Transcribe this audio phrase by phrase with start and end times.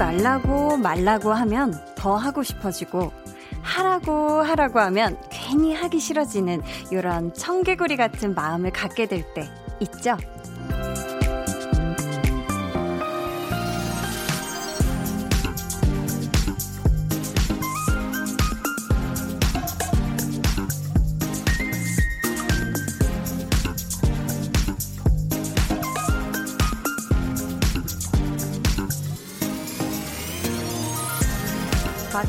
[0.00, 3.12] 말라고 말라고 하면 더 하고 싶어지고
[3.60, 9.46] 하라고 하라고 하면 괜히 하기 싫어지는 이런 청개구리 같은 마음을 갖게 될 때
[9.80, 10.16] 있죠?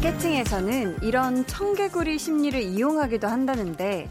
[0.01, 4.09] 마케팅에서는 이런 청개구리 심리를 이용하기도 한다는데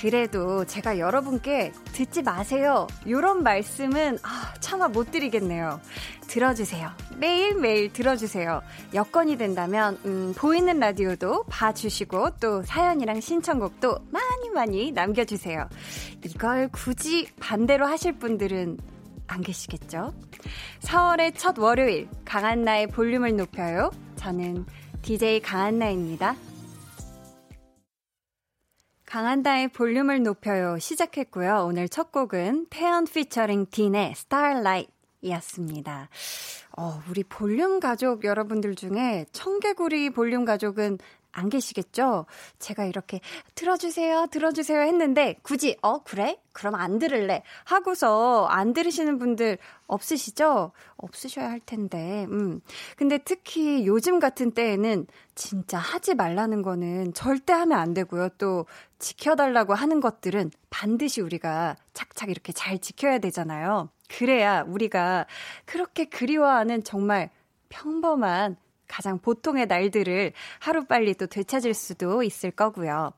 [0.00, 2.86] 그래도 제가 여러분께 듣지 마세요.
[3.04, 5.80] 이런 말씀은 아, 차마 못 드리겠네요.
[6.28, 6.90] 들어주세요.
[7.16, 8.62] 매일매일 들어주세요.
[8.94, 15.68] 여건이 된다면 음, 보이는 라디오도 봐주시고 또 사연이랑 신청곡도 많이 많이 남겨주세요.
[16.24, 18.78] 이걸 굳이 반대로 하실 분들은
[19.26, 20.14] 안 계시겠죠?
[20.82, 23.90] 4월의 첫 월요일 강한 나의 볼륨을 높여요.
[24.14, 24.64] 저는
[25.06, 26.34] DJ 강한나입니다.
[29.04, 31.64] 강한나의 볼륨을 높여요 시작했고요.
[31.68, 36.08] 오늘 첫 곡은 태연 피처링 딘의 Starlight 이었습니다.
[36.76, 40.98] 어, 우리 볼륨 가족 여러분들 중에 청개구리 볼륨 가족은
[41.36, 42.24] 안 계시겠죠?
[42.58, 43.20] 제가 이렇게
[43.54, 46.40] 들어주세요, 들어주세요 했는데 굳이 어 그래?
[46.52, 50.72] 그럼 안 들을래 하고서 안 들으시는 분들 없으시죠?
[50.96, 52.26] 없으셔야 할 텐데.
[52.30, 52.60] 음.
[52.96, 58.30] 근데 특히 요즘 같은 때에는 진짜 하지 말라는 거는 절대 하면 안 되고요.
[58.38, 58.64] 또
[58.98, 63.90] 지켜달라고 하는 것들은 반드시 우리가 착착 이렇게 잘 지켜야 되잖아요.
[64.08, 65.26] 그래야 우리가
[65.66, 67.28] 그렇게 그리워하는 정말
[67.68, 68.56] 평범한
[68.88, 73.12] 가장 보통의 날들을 하루빨리 또 되찾을 수도 있을 거고요.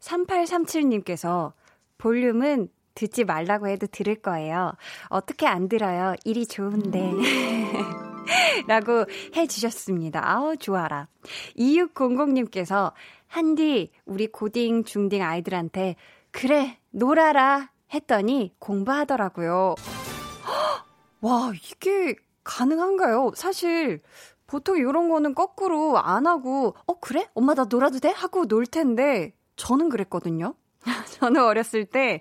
[0.00, 1.52] 3837님께서
[1.98, 4.72] 볼륨은 듣지 말라고 해도 들을 거예요.
[5.08, 6.14] 어떻게 안 들어요?
[6.24, 7.12] 일이 좋은데.
[8.66, 9.04] 라고
[9.36, 10.20] 해주셨습니다.
[10.24, 11.08] 아우, 좋아라.
[11.58, 12.92] 2600님께서,
[13.26, 15.96] 한디, 우리 고딩, 중딩 아이들한테,
[16.30, 17.70] 그래, 놀아라.
[17.92, 19.74] 했더니 공부하더라고요.
[21.20, 23.32] 와, 이게 가능한가요?
[23.34, 24.02] 사실,
[24.54, 27.26] 보통 이런 거는 거꾸로 안 하고, 어, 그래?
[27.34, 28.10] 엄마 나 놀아도 돼?
[28.10, 30.54] 하고 놀 텐데, 저는 그랬거든요.
[31.18, 32.20] 저는 어렸을 때,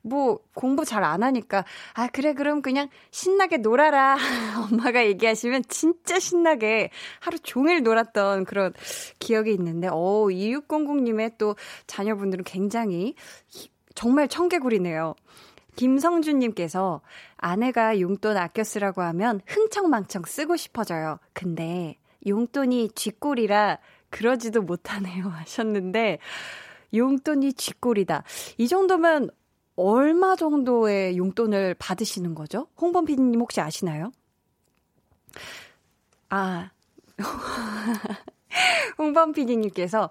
[0.00, 4.16] 뭐, 공부 잘 안 하니까, 아, 그래, 그럼 그냥 신나게 놀아라.
[4.72, 6.88] 엄마가 얘기하시면 진짜 신나게
[7.20, 8.72] 하루 종일 놀았던 그런
[9.18, 11.54] 기억이 있는데, 어, 2600님의 또
[11.86, 13.14] 자녀분들은 굉장히
[13.94, 15.16] 정말 청개구리네요.
[15.76, 17.00] 김성준님께서
[17.36, 21.18] 아내가 용돈 아껴 쓰라고 하면 흥청망청 쓰고 싶어져요.
[21.32, 21.96] 근데
[22.26, 23.78] 용돈이 쥐꼬리라
[24.10, 26.18] 그러지도 못하네요 하셨는데
[26.94, 28.22] 용돈이 쥐꼬리다.
[28.58, 29.30] 이 정도면
[29.76, 32.68] 얼마 정도의 용돈을 받으시는 거죠?
[32.80, 34.12] 홍범 PD님 혹시 아시나요?
[36.30, 36.70] 아,
[38.98, 40.10] 홍범 PD님께서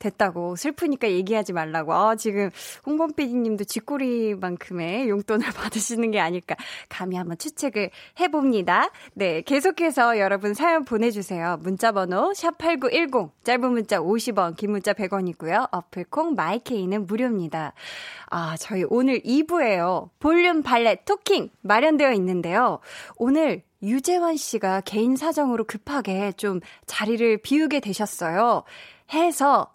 [0.00, 1.94] 됐다고 슬프니까 얘기하지 말라고.
[1.94, 2.50] 아, 지금
[2.84, 6.56] 홍범 PD님도 쥐꼬리만큼의 용돈을 받으시는 게 아닐까
[6.88, 8.90] 감히 한번 추측을 해봅니다.
[9.14, 11.58] 네, 계속해서 여러분 사연 보내주세요.
[11.60, 15.68] 문자번호 샵 8910 짧은 문자 50원, 긴 문자 100원이고요.
[15.70, 17.74] 어플콩 마이케이는 무료입니다.
[18.30, 20.08] 아, 저희 오늘 2부에요.
[20.18, 22.80] 볼륨 발레 토킹 마련되어 있는데요.
[23.16, 28.64] 오늘 유재환 씨가 개인 사정으로 급하게 좀 자리를 비우게 되셨어요.
[29.12, 29.74] 해서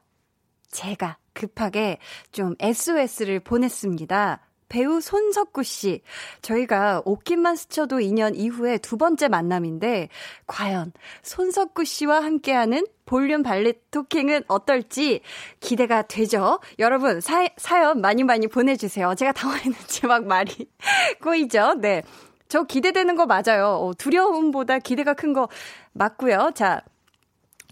[0.72, 2.00] 제가 급하게
[2.32, 4.40] 좀 SOS를 보냈습니다.
[4.68, 6.02] 배우 손석구 씨.
[6.42, 10.10] 저희가 옷깃만 스쳐도 2년 이후에 두 번째 만남인데,
[10.48, 15.22] 과연 손석구 씨와 함께하는 볼륨 발렛 토킹은 어떨지
[15.60, 16.60] 기대가 되죠?
[16.80, 19.14] 여러분, 사, 사연 많이 많이 보내주세요.
[19.16, 20.68] 제가 당황했는지 막 말이
[21.22, 21.76] 꼬이죠?
[21.76, 22.02] 네.
[22.48, 23.68] 저 기대되는 거 맞아요.
[23.82, 25.48] 어, 두려움보다 기대가 큰 거
[25.94, 26.52] 맞고요.
[26.56, 26.82] 자,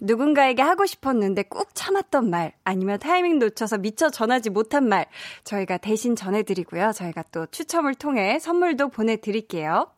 [0.04, 5.06] 누군가에게 하고 싶었는데 꾹 참았던 말, 아니면 타이밍 놓쳐서 미처 전하지 못한 말,
[5.44, 6.92] 저희가 대신 전해드리고요.
[6.92, 9.90] 저희가 또 추첨을 통해 선물도 보내드릴게요.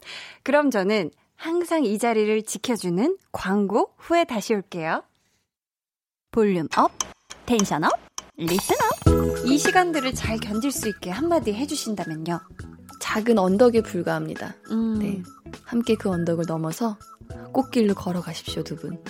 [0.42, 5.02] 그럼 저는 항상 이 자리를 지켜주는 광고 후에 다시 올게요.
[6.30, 6.92] volume up,
[7.44, 7.92] tension up,
[8.36, 9.46] listen up.
[9.46, 12.40] 이 시간들을 잘 견딜 수 있게 한마디 해주신다면요.
[13.00, 14.54] 작은 언덕에 불과합니다.
[14.70, 14.98] 음.
[14.98, 15.22] 네.
[15.64, 16.98] 함께 그 언덕을 넘어서
[17.52, 19.02] 꽃길로 걸어가십시오, 두 분.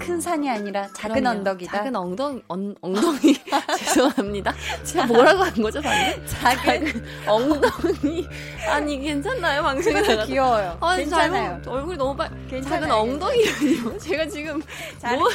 [0.00, 1.38] 큰 산이 아니라 작은 그럼요.
[1.38, 1.72] 언덕이다.
[1.72, 3.36] 작은 엉덩, 언, 엉덩이.
[3.78, 4.52] 죄송합니다.
[4.82, 6.26] 제가 뭐라고 한 거죠, 방금?
[6.26, 8.26] 작은, 작은 엉덩이.
[8.68, 10.76] 아니, 괜찮나요, 방송에 서 귀여워요.
[10.80, 11.50] 아, 괜찮아요.
[11.62, 12.30] 잘못, 얼굴이 너무 빨.
[12.48, 12.80] 괜찮아요.
[12.80, 13.98] 작은 엉덩이라니요.
[14.00, 14.62] 제가 지금.
[15.18, 15.28] 뭐,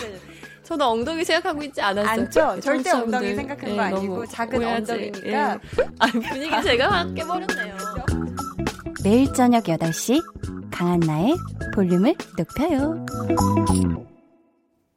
[0.63, 2.09] 저도 엉덩이 생각하고 있지 않았어요.
[2.23, 2.59] 안죠.
[2.59, 4.91] 절대 엉덩이 생각한 네, 거 아니고 작은 오해하지.
[4.91, 5.27] 엉덩이니까.
[5.29, 5.35] 예.
[5.99, 7.77] 아, 분위기 제가 확 깨버렸네요.
[9.03, 10.19] 매일 저녁 8시
[10.71, 11.35] 강한나의
[11.75, 13.05] 볼륨을 높여요.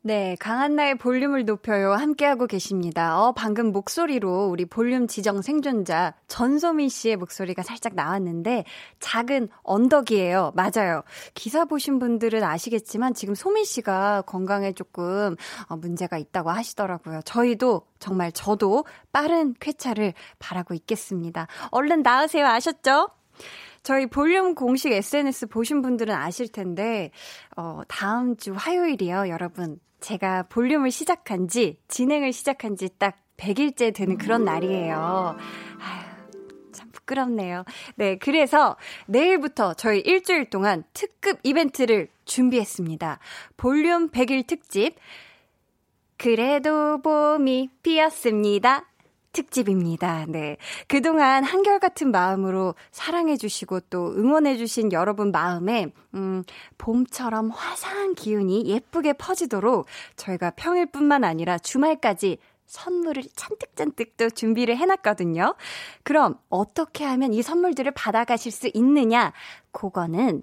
[0.08, 1.92] 네, 강한나의 볼륨을 높여요.
[1.92, 3.20] 함께하고 계십니다.
[3.20, 8.64] 어, 방금 목소리로 우리 볼륨 지정 생존자 전소민 씨의 목소리가 살짝 나왔는데,
[9.00, 10.52] 작은 언덕이에요.
[10.54, 11.02] 맞아요.
[11.34, 15.36] 기사 보신 분들은 아시겠지만, 지금 소민 씨가 건강에 조금
[15.68, 17.20] 어, 문제가 있다고 하시더라고요.
[17.26, 21.48] 저희도, 정말 저도 빠른 쾌차를 바라고 있겠습니다.
[21.70, 22.46] 얼른 나으세요.
[22.46, 23.10] 아셨죠?
[23.82, 27.10] 저희 볼륨 공식 SNS 보신 분들은 아실 텐데,
[27.58, 29.78] 어, 다음 주 화요일이요, 여러분.
[30.00, 35.36] 제가 볼륨을 시작한 지, 진행을 시작한 지 딱 100일째 되는 그런 날이에요.
[35.78, 37.64] 아휴, 참 부끄럽네요.
[37.94, 43.18] 네, 그래서 내일부터 저희 일주일 동안 특급 이벤트를 준비했습니다.
[43.56, 44.96] 볼륨 100일 특집.
[46.18, 48.84] 그래도 봄이 피었습니다.
[49.38, 50.26] 특집입니다.
[50.26, 50.56] 네.
[50.88, 56.42] 그동안 한결같은 마음으로 사랑해주시고 또 응원해주신 여러분 마음에, 음,
[56.76, 59.86] 봄처럼 화사한 기운이 예쁘게 퍼지도록
[60.16, 65.54] 저희가 평일뿐만 아니라 주말까지 선물을 잔뜩잔뜩 또 준비를 해놨거든요.
[66.02, 69.32] 그럼 어떻게 하면 이 선물들을 받아가실 수 있느냐?
[69.70, 70.42] 그거는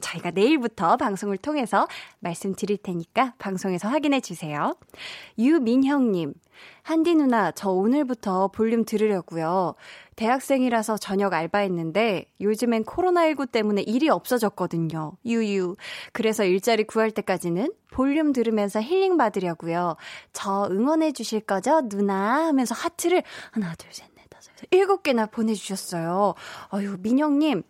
[0.00, 1.88] 저희가 내일부터 방송을 통해서
[2.20, 4.76] 말씀드릴 테니까 방송에서 확인해 주세요.
[5.38, 6.34] 유민형님,
[6.82, 9.74] 한디 누나, 저 오늘부터 볼륨 들으려고요.
[10.16, 15.12] 대학생이라서 저녁 알바했는데 요즘엔 코로나19 때문에 일이 없어졌거든요.
[15.24, 15.76] 유유.
[16.12, 19.96] 그래서 일자리 구할 때까지는 볼륨 들으면서 힐링 받으려고요.
[20.32, 21.88] 저 응원해 주실 거죠?
[21.88, 26.34] 누나 하면서 하트를 하나, 둘, 셋, 넷, 다섯, 일곱 개나 보내주셨어요.
[26.72, 27.62] 어유 민영님,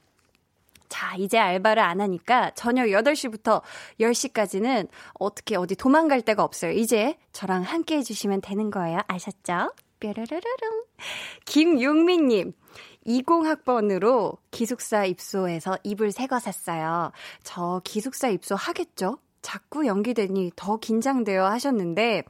[0.96, 3.60] 자, 이제 알바를 안 하니까 저녁 8시부터
[4.00, 4.88] 10시까지는
[5.18, 6.70] 어떻게 어디 도망갈 데가 없어요.
[6.72, 9.00] 이제 저랑 함께 해주시면 되는 거예요.
[9.06, 9.74] 아셨죠?
[10.00, 10.84] 뾰르르르릉.
[11.44, 12.54] 김용민님.
[13.06, 17.12] 20학번으로 기숙사 입소해서 이불 새 거 샀어요.
[17.42, 19.18] 저 기숙사 입소 하겠죠?
[19.42, 22.22] 자꾸 연기되니 더 긴장돼요 하셨는데,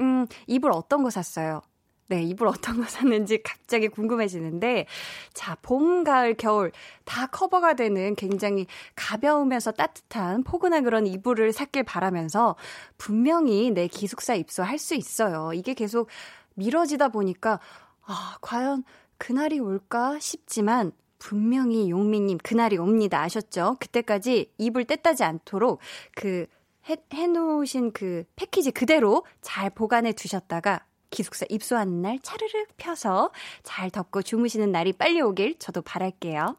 [0.00, 1.60] 음, 이불 어떤 거 샀어요?
[2.06, 4.86] 네, 이불 어떤 거 샀는지 갑자기 궁금해지는데,
[5.32, 6.70] 자, 봄, 가을, 겨울
[7.04, 12.56] 다 커버가 되는 굉장히 가벼우면서 따뜻한 포근한 그런 이불을 샀길 바라면서
[12.98, 15.52] 분명히 내 기숙사 입소할 수 있어요.
[15.54, 16.08] 이게 계속
[16.54, 17.58] 미뤄지다 보니까,
[18.02, 18.84] 아, 과연
[19.16, 23.22] 그날이 올까 싶지만, 분명히 용미님 그날이 옵니다.
[23.22, 23.76] 아셨죠?
[23.80, 25.80] 그때까지 이불 떼따지 않도록
[26.14, 26.46] 그
[26.86, 30.84] 해, 해놓으신 그 패키지 그대로 잘 보관해 두셨다가
[31.14, 33.30] 기숙사 입소하는 날 차르르 펴서
[33.62, 36.56] 잘 덮고 주무시는 날이 빨리 오길 저도 바랄게요.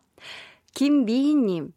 [0.73, 1.73] 김미희님,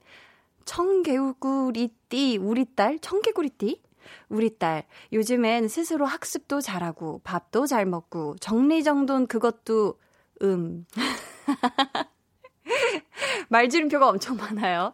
[0.65, 3.83] 청개구리띠, 우리 딸, 청개구리띠?
[4.29, 9.99] 우리 딸, 요즘엔 스스로 학습도 잘하고, 밥도 잘 먹고, 정리정돈 그것도,
[10.43, 10.87] 음.
[13.49, 14.93] 말지름표가 엄청 많아요.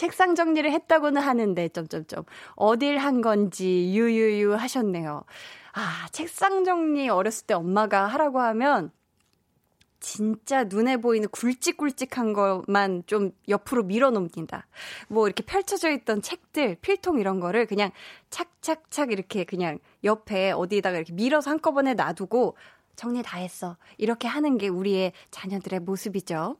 [0.00, 2.24] 책상 정리를 했다고는 하는데, 점점점.
[2.54, 5.24] 어딜 한 건지, 유유유 하셨네요.
[5.74, 8.92] 아, 책상 정리 어렸을 때 엄마가 하라고 하면
[10.00, 14.66] 진짜 눈에 보이는 굵직굵직한 것만 좀 옆으로 밀어 놓습니다.
[15.08, 17.90] 뭐 이렇게 펼쳐져 있던 책들, 필통 이런 거를 그냥
[18.30, 22.56] 착착착 이렇게 그냥 옆에 어디에다가 이렇게 밀어서 한꺼번에 놔두고
[22.96, 23.76] 정리 다 했어.
[23.98, 26.56] 이렇게 하는 게 우리의 자녀들의 모습이죠.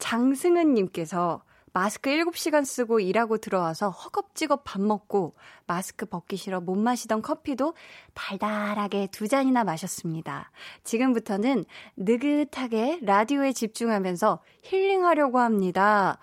[0.00, 5.34] 장승은 님께서 마스크 7시간 쓰고 일하고 들어와서 허겁지겁 밥 먹고
[5.66, 7.74] 마스크 벗기 싫어 못 마시던 커피도
[8.14, 10.52] 달달하게 두 잔이나 마셨습니다.
[10.84, 11.64] 지금부터는
[11.96, 16.18] 느긋하게 라디오에 집중하면서 힐링하려고 합니다.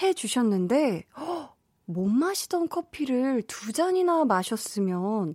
[0.00, 1.04] 해 주셨는데,
[1.84, 5.34] 못 마시던 커피를 두 잔이나 마셨으면,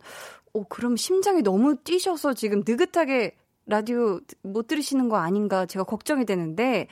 [0.53, 3.35] 어, 그럼 심장이 너무 뛰셔서 지금 느긋하게
[3.67, 6.87] 라디오 못 들으시는 거 아닌가 제가 걱정이 되는데,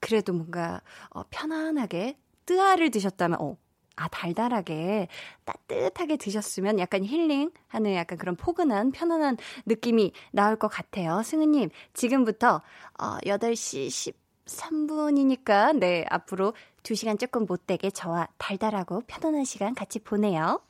[0.00, 3.56] 그래도 뭔가, 어, 편안하게 뜨아를 드셨다면, 어,
[3.96, 5.08] 아, 달달하게,
[5.44, 11.22] 따뜻하게 드셨으면 약간 힐링하는 약간 그런 포근한, 편안한 느낌이 나올 것 같아요.
[11.22, 12.62] 승은님, 지금부터,
[12.98, 14.14] 어, 8시
[14.46, 20.60] 13분이니까, 네, 앞으로 2시간 조금 못 되게 저와 달달하고 편안한 시간 같이 보내요.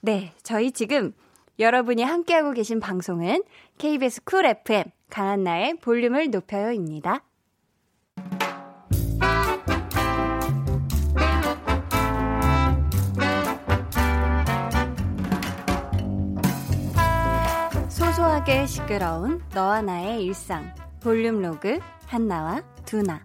[0.00, 1.12] 네, 저희 지금
[1.58, 3.42] 여러분이 함께하고 계신 방송은
[3.78, 7.22] KBS 쿨 FM 강한나의 볼륨을 높여요입니다.
[18.66, 20.74] 시끄러운 너와 나의 일상.
[21.00, 23.22] 볼륨 로그 한나와 두나.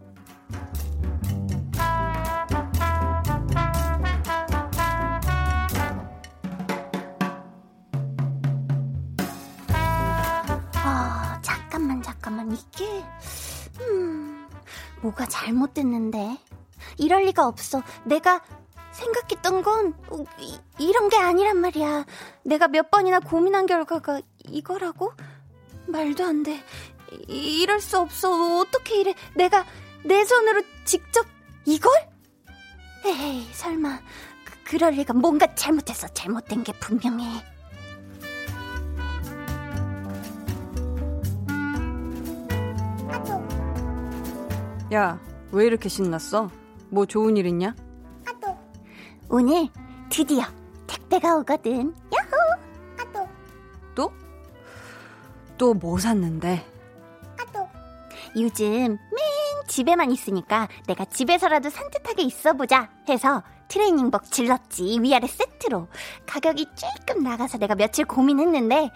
[10.73, 12.51] 아 잠깐만 잠깐만.
[12.51, 13.03] 이게
[13.79, 14.47] 음
[15.01, 16.37] 뭐가 잘못됐는데?
[16.97, 17.81] 이럴 리가 없어.
[18.03, 18.41] 내가
[18.91, 22.05] 생각했던 건 어, 이, 이런 게 아니란 말이야.
[22.43, 25.13] 내가 몇 번이나 고민한 결과가 이거라고?
[25.87, 26.63] 말도 안 돼.
[27.27, 28.59] 이, 이럴 수 없어.
[28.59, 29.13] 어떻게 이래?
[29.35, 29.65] 내가
[30.03, 31.25] 내 손으로 직접
[31.65, 31.91] 이걸?
[33.05, 33.99] 에이, 설마.
[34.45, 36.07] 그, 그럴 리가 뭔가 잘못했어.
[36.09, 37.43] 잘못된 게 분명해.
[44.93, 45.19] 야,
[45.51, 46.49] 왜 이렇게 신났어?
[46.89, 47.75] 뭐 좋은 일 있냐?
[49.29, 49.69] 오늘
[50.09, 50.43] 드디어
[50.87, 51.95] 택배가 오거든.
[52.13, 52.40] 야호!
[55.61, 56.65] 또 뭐 샀는데?
[58.35, 58.97] 요즘 맨
[59.67, 65.87] 집에만 있으니까 내가 집에서라도 산뜻하게 있어보자 해서 트레이닝복 질렀지 위아래 세트로.
[66.25, 68.89] 가격이 조금 나가서 내가 며칠 고민했는데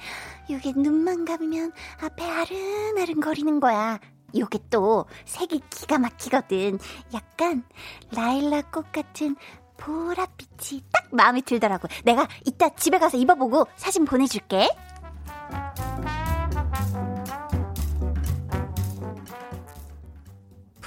[0.48, 4.00] 이게 눈만 감으면 앞에 아른아른 거리는 거야.
[4.36, 6.80] 요게 또 색이 기가 막히거든.
[7.14, 7.64] 약간
[8.12, 9.36] 라일락 꽃 같은
[9.78, 11.88] 보랏빛이 딱 마음에 들더라고.
[12.06, 14.68] 내가 이따 집에 가서 입어보고 사진 보내줄게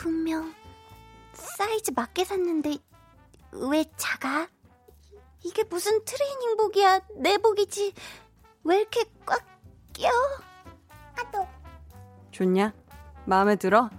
[0.09, 0.55] 분명
[1.35, 2.79] 사이즈 맞게 샀는데
[3.53, 4.49] 왜 작아?
[5.45, 7.01] 이게 무슨 트레이닝복이야?
[7.17, 7.93] 내 복이지.
[8.65, 9.45] 왜 이렇게 꽉
[9.93, 10.09] 껴?
[11.19, 11.47] 아또
[12.31, 12.73] 좋냐?
[13.27, 13.91] 마음에 들어?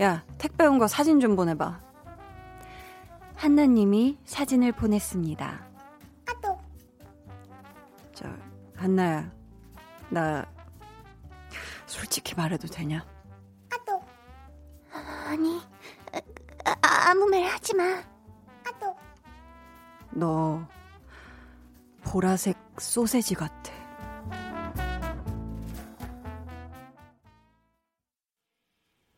[0.00, 1.80] 야, 택배 온 거 사진 좀 보내봐.
[3.36, 5.68] 한나님이 사진을 보냈습니다.
[6.26, 6.58] 아또
[8.14, 8.26] 저,
[8.74, 9.30] 한나야,
[10.10, 10.44] 나
[11.86, 13.06] 솔직히 말해도 되냐?
[15.06, 15.60] 아니
[16.64, 17.84] 아, 아무 말 하지 마.
[18.66, 18.96] 아또
[20.12, 20.66] 너
[22.02, 23.76] 보라색 소세지 같아.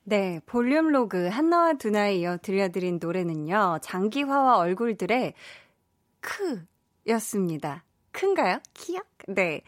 [0.05, 5.35] 네, 볼륨 로그 한나와 두나에 이어 들려드린 노래는요, 장기화와 얼굴들의
[7.05, 7.85] 크였습니다.
[8.13, 8.61] 큰가요?
[8.75, 9.01] 키요?
[9.29, 9.61] 네.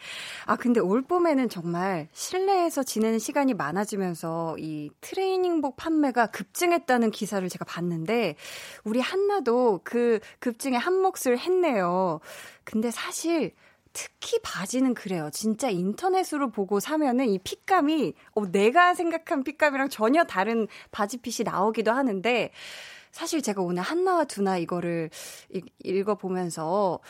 [0.47, 7.65] 아, 근데 올 봄에는 정말 실내에서 지내는 시간이 많아지면서 이 트레이닝복 판매가 급증했다는 기사를 제가
[7.65, 8.37] 봤는데,
[8.85, 12.21] 우리 한나도 그 급증에 한 몫을 했네요.
[12.65, 13.55] 근데 사실,
[13.93, 15.31] 특히 바지는 그래요.
[15.33, 21.93] 진짜 인터넷으로 보고 사면은 이 핏감이, 어, 내가 생각한 핏감이랑 전혀 다른 바지 핏이 나오기도
[21.93, 22.53] 하는데,
[23.13, 25.11] 사실 제가 오늘 한나와 두나 이거를
[25.83, 27.01] 읽어보면서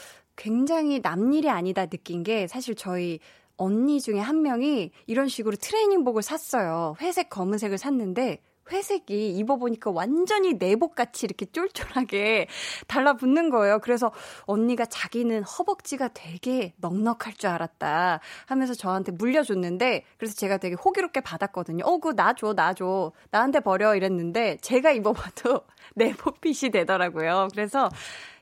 [0.41, 3.21] 굉장히 남일이 아니다 느낀 게 사실 저희
[3.59, 6.97] 언니 중에 한 명이 이런 식으로 트레이닝복을 샀어요.
[7.03, 8.41] 회색, 검은색을 샀는데
[8.73, 12.47] 회색이 입어보니까 완전히 내복같이 이렇게 쫄쫄하게
[12.89, 13.81] 달라붙는 거예요.
[13.81, 14.13] 그래서
[14.45, 21.85] 언니가 자기는 허벅지가 되게 넉넉할 줄 알았다 하면서 저한테 물려줬는데 그래서 제가 되게 호기롭게 받았거든요.
[21.85, 23.13] 어, 그거 놔줘, 놔줘.
[23.31, 25.61] 나한테 버려 이랬는데 제가 입어봐도
[25.97, 27.49] 내복핏이 되더라고요.
[27.53, 27.91] 그래서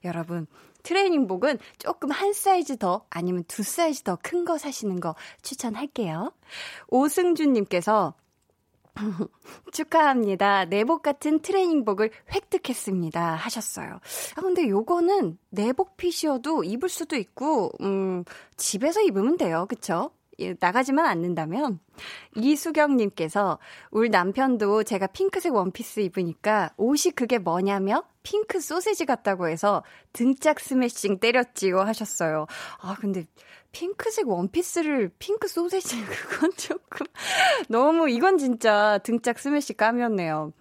[0.04, 0.46] 여러분
[0.88, 6.32] 트레이닝복은 조금 한 사이즈 더 아니면 두 사이즈 더 큰 거 사시는 거 추천할게요.
[6.88, 8.14] 오승준님께서
[9.72, 10.64] 축하합니다.
[10.64, 13.34] 내복 같은 트레이닝복을 획득했습니다.
[13.36, 14.00] 하셨어요.
[14.36, 18.24] 아, 근데 요거는 내복 핏이어도 입을 수도 있고, 음,
[18.56, 19.66] 집에서 입으면 돼요.
[19.68, 20.10] 그쵸?
[20.40, 21.80] 예, 나가지만 않는다면
[22.36, 23.58] 이수경님께서
[23.90, 31.18] 우리 남편도 제가 핑크색 원피스 입으니까 옷이 그게 뭐냐며 핑크 소세지 같다고 해서 등짝 스매싱
[31.18, 32.46] 때렸지요 하셨어요.
[32.80, 33.24] 아 근데
[33.72, 37.06] 핑크색 원피스를 핑크 소세지 그건 조금
[37.68, 40.52] 너무 이건 진짜 등짝 스매시 까였네요.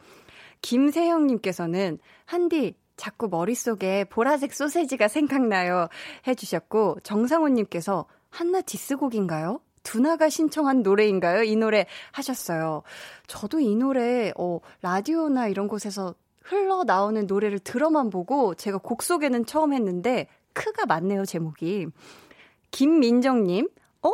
[0.61, 5.87] 김세형님께서는 한디 자꾸 머릿속에 보라색 소세지가 생각나요
[6.25, 9.61] 해주셨고 정상호님께서 한나 디스곡인가요?
[9.87, 11.43] 두나가 신청한 노래인가요?
[11.43, 12.83] 이 노래 하셨어요.
[13.27, 16.13] 저도 이 노래, 어, 라디오나 이런 곳에서
[16.43, 21.87] 흘러 나오는 노래를 들어만 보고 제가 곡 소개는 처음 했는데, 크가 맞네요, 제목이.
[22.69, 23.69] 김민정 님,
[24.01, 24.11] 어?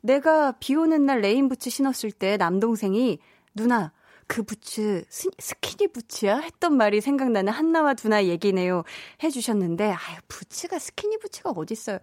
[0.00, 3.18] 내가 비 오는 날 rain 부츠 신었을 때 남동생이,
[3.52, 3.92] 누나,
[4.28, 6.38] 그 부츠 스, 스키니 부츠야?
[6.38, 8.84] 했던 말이 생각나는 한나와 두나 얘기네요.
[9.24, 11.98] 해주셨는데, 아유, 부츠가 스키니 부츠가 어딨어요.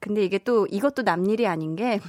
[0.00, 2.00] 근데 이게 또, 이것도 남일이 아닌 게,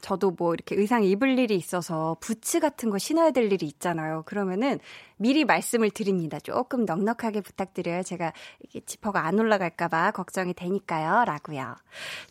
[0.00, 4.22] 저도 뭐 이렇게 의상 입을 일이 있어서 부츠 같은 거 신어야 될 일이 있잖아요.
[4.26, 4.78] 그러면은
[5.16, 6.38] 미리 말씀을 드립니다.
[6.40, 8.02] 조금 넉넉하게 부탁드려요.
[8.02, 11.24] 제가 이게 지퍼가 안 올라갈까봐 걱정이 되니까요.
[11.24, 11.76] 라고요.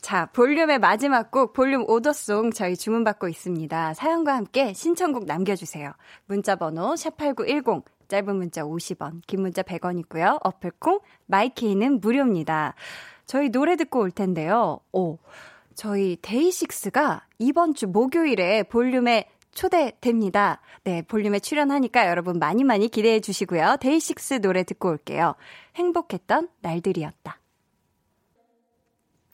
[0.01, 3.93] 자, 볼륨의 마지막 곡, 볼륨 order song 저희 주문받고 있습니다.
[3.93, 5.91] 사연과 함께 신청곡 남겨주세요.
[6.25, 10.39] 문자번호 샵8910, 짧은 문자 50원, 긴 문자 100원이고요.
[10.43, 12.73] 어플콩, 마이케이는 무료입니다.
[13.25, 14.79] 저희 노래 듣고 올 텐데요.
[14.93, 15.17] 오.
[15.77, 20.59] 저희 데이식스가 이번 주 목요일에 볼륨에 초대됩니다.
[20.83, 23.77] 네, 볼륨에 출연하니까 여러분 많이 많이 기대해 주시고요.
[23.79, 25.35] 데이식스 노래 듣고 올게요.
[25.75, 27.39] 행복했던 날들이었다.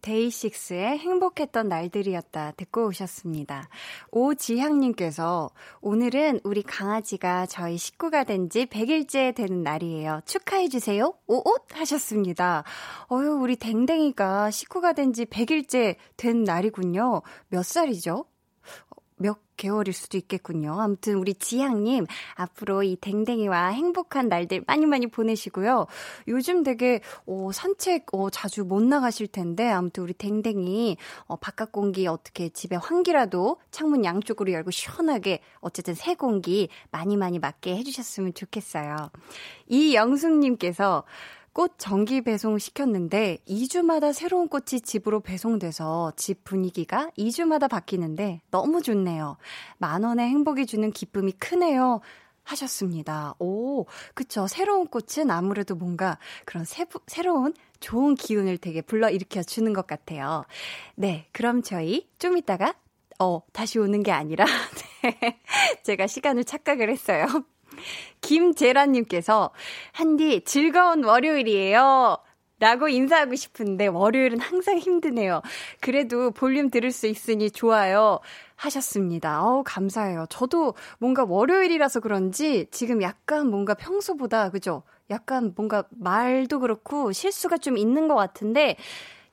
[0.03, 3.67] 데이식스의 행복했던 날들이었다 듣고 오셨습니다.
[4.12, 5.50] 오지향님께서
[5.81, 10.19] 오늘은 우리 강아지가 저희 식구가 된 지 100일째 되는 날이에요.
[10.25, 11.13] 축하해주세요.
[11.27, 12.63] 오옷 하셨습니다.
[13.12, 17.22] 어유 우리 댕댕이가 식구가 된 지 100일째 된 날이군요.
[17.48, 18.25] 몇 살이죠?
[19.53, 20.79] 몇 개월일 수도 있겠군요.
[20.79, 22.05] 아무튼 우리 지향님
[22.36, 25.88] 앞으로 이 댕댕이와 행복한 날들 많이 많이 보내시고요.
[26.27, 32.07] 요즘 되게 어, 산책 어, 자주 못 나가실 텐데 아무튼 우리 댕댕이 어, 바깥 공기
[32.07, 39.10] 어떻게 집에 환기라도 창문 양쪽으로 열고 시원하게 어쨌든 새 공기 많이 많이 맞게 해주셨으면 좋겠어요.
[39.67, 41.03] 이영숙님께서
[41.53, 49.38] 꽃 정기 배송 시켰는데 2주마다 새로운 꽃이 집으로 배송돼서 집 분위기가 2주마다 바뀌는데 너무 좋네요.
[49.77, 52.01] 만 원의 행복이 주는 기쁨이 크네요.
[52.43, 53.36] 하셨습니다.
[53.39, 54.48] 오, 그쵸.
[54.48, 60.43] 새로운 꽃은 아무래도 뭔가 그런 새, 새로운 좋은 기운을 되게 불러일으켜 주는 것 같아요.
[60.95, 62.74] 네, 그럼 저희 좀 이따가
[63.19, 64.45] 어, 다시 오는 게 아니라,
[65.03, 65.39] 네,
[65.83, 67.27] 제가 시간을 착각을 했어요.
[68.21, 69.51] 김재란님께서,
[69.91, 72.17] 한디, 즐거운 월요일이에요.
[72.59, 75.41] 라고 인사하고 싶은데, 월요일은 항상 힘드네요.
[75.81, 78.19] 그래도 볼륨 들을 수 있으니 좋아요.
[78.55, 79.43] 하셨습니다.
[79.43, 80.27] 어우, 감사해요.
[80.29, 84.83] 저도 뭔가 월요일이라서 그런지 지금 약간 뭔가 평소보다, 그죠?
[85.09, 88.77] 약간 뭔가 말도 그렇고 실수가 좀 있는 것 같은데,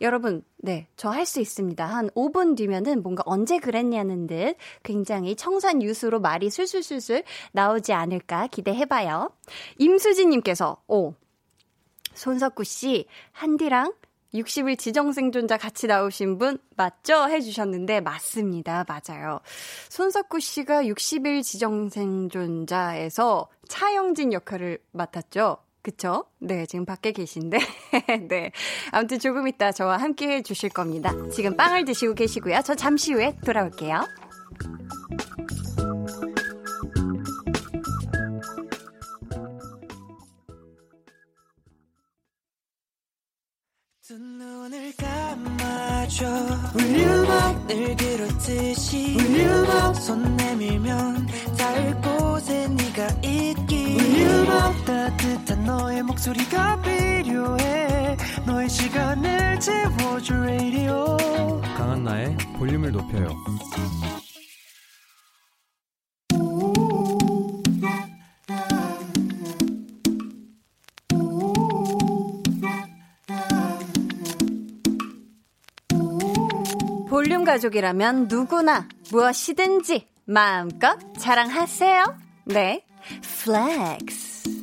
[0.00, 1.84] 여러분, 네, 저 할 수 있습니다.
[1.84, 9.30] 한 5분 뒤면은 뭔가 언제 그랬냐는 듯 굉장히 청산 유수로 말이 술술술술 나오지 않을까 기대해봐요.
[9.78, 11.14] 임수진님께서, 오,
[12.14, 13.92] 손석구 씨, 한디랑
[14.34, 17.28] 60일 지정생존자 같이 나오신 분 맞죠?
[17.28, 18.84] 해주셨는데 맞습니다.
[18.88, 19.40] 맞아요.
[19.88, 25.58] 손석구 씨가 60일 지정생존자에서 차영진 역할을 맡았죠.
[25.82, 26.26] 그쵸?
[26.38, 27.58] 네, 지금 밖에 계신데.
[28.28, 28.52] 네.
[28.92, 31.12] 아무튼 조금 이따 저와 함께 해 주실 겁니다.
[31.32, 32.60] 지금 빵을 드시고 계시고요.
[32.64, 34.02] 저 잠시 후에 돌아올게요.
[44.02, 45.19] 두 눈을 감
[46.10, 46.26] 아줘.
[46.74, 53.96] 울륨업 늘 그렇듯이 울륨업 손 내밀면 닿을 곳에 네가 있기.
[53.96, 58.16] 울륨업 따뜻한 너의 목소리가 필요해.
[58.44, 61.16] 너의 시간을 채워줄 radio.
[61.76, 63.28] 강한나의 볼륨을 높여요
[77.40, 82.18] 볼륨 가족이라면 누구나 무엇이든지 마음껏 자랑하세요.
[82.46, 82.84] 네,
[83.44, 84.62] flex.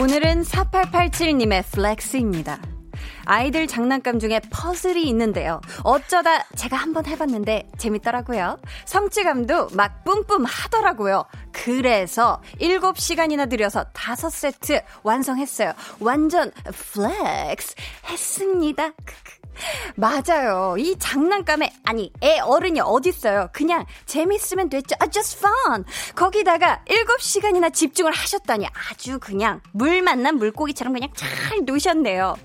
[0.00, 2.71] 오늘은 4887님의 flex입니다.
[3.24, 5.60] 아이들 장난감 중에 퍼즐이 있는데요.
[5.84, 8.58] 어쩌다 제가 한번 해봤는데 재밌더라고요.
[8.84, 11.24] 성취감도 막 뿜뿜 하더라고요.
[11.52, 15.72] 그래서 7시간이나 들여서 5세트 완성했어요.
[16.00, 17.74] 완전 flex
[18.06, 18.92] 했습니다.
[19.96, 20.76] 맞아요.
[20.78, 23.48] 이 장난감에 아니 애 어른이 어딨어요.
[23.52, 24.96] 그냥 재밌으면 됐죠.
[24.98, 25.84] 아, just fun.
[26.14, 32.36] 거기다가 7시간이나 집중을 하셨다니 아주 그냥 물 만난 물고기처럼 그냥 잘 노셨네요.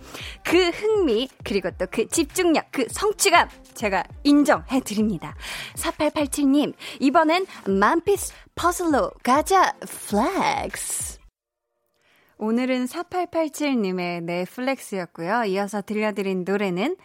[0.43, 5.35] 그 흥미 그리고 또 그 집중력 그 성취감 제가 인정해 드립니다.
[5.75, 9.73] 4887님 이번엔 만 piece 퍼즐로 가자
[10.09, 11.16] flex.
[12.39, 15.45] 오늘은 4887님의 flex였고요.
[15.45, 16.95] 이어서 들려드린 노래는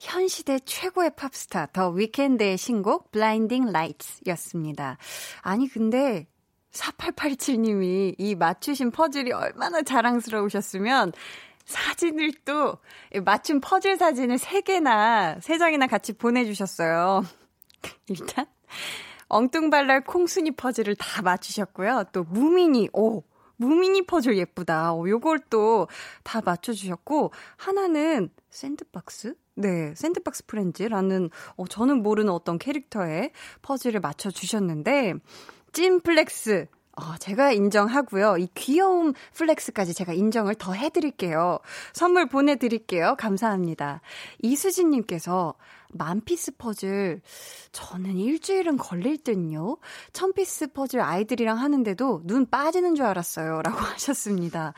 [0.00, 4.98] 현 시대 최고의 팝스타 더 위켄드의 신곡 Blinding Lights였습니다.
[5.42, 6.26] 아니 근데
[6.72, 11.12] 4887님이 이 맞추신 퍼즐이 얼마나 자랑스러우셨으면
[11.64, 12.78] 사진을 또
[13.24, 17.24] 맞춤 퍼즐 사진을 3개나 3장이나 같이 보내주셨어요.
[18.08, 18.46] 일단
[19.28, 22.06] 엉뚱발랄 콩순이 퍼즐을 다 맞추셨고요.
[22.12, 23.22] 또 무민이 오
[23.66, 24.94] 무미니 퍼즐 예쁘다.
[24.94, 25.86] 어, 요걸 또
[26.24, 29.34] 다 맞춰주셨고, 하나는 샌드박스?
[29.54, 35.14] 네, 샌드박스 프렌즈라는, 어, 저는 모르는 어떤 캐릭터의 퍼즐을 맞춰주셨는데,
[35.72, 36.66] 찐flex.
[37.00, 38.36] 어, 제가 인정하고요.
[38.36, 41.58] 이 귀여움 flex까지 제가 인정을 더 해드릴게요.
[41.94, 43.16] 선물 보내드릴게요.
[43.18, 44.02] 감사합니다.
[44.42, 45.54] 이수진님께서
[45.92, 47.20] 만피스 퍼즐,
[47.72, 49.78] 저는 일주일은 걸릴 듯요.
[50.12, 53.62] 천피스 퍼즐 아이들이랑 하는데도 눈 빠지는 줄 알았어요.
[53.62, 54.74] 라고 하셨습니다.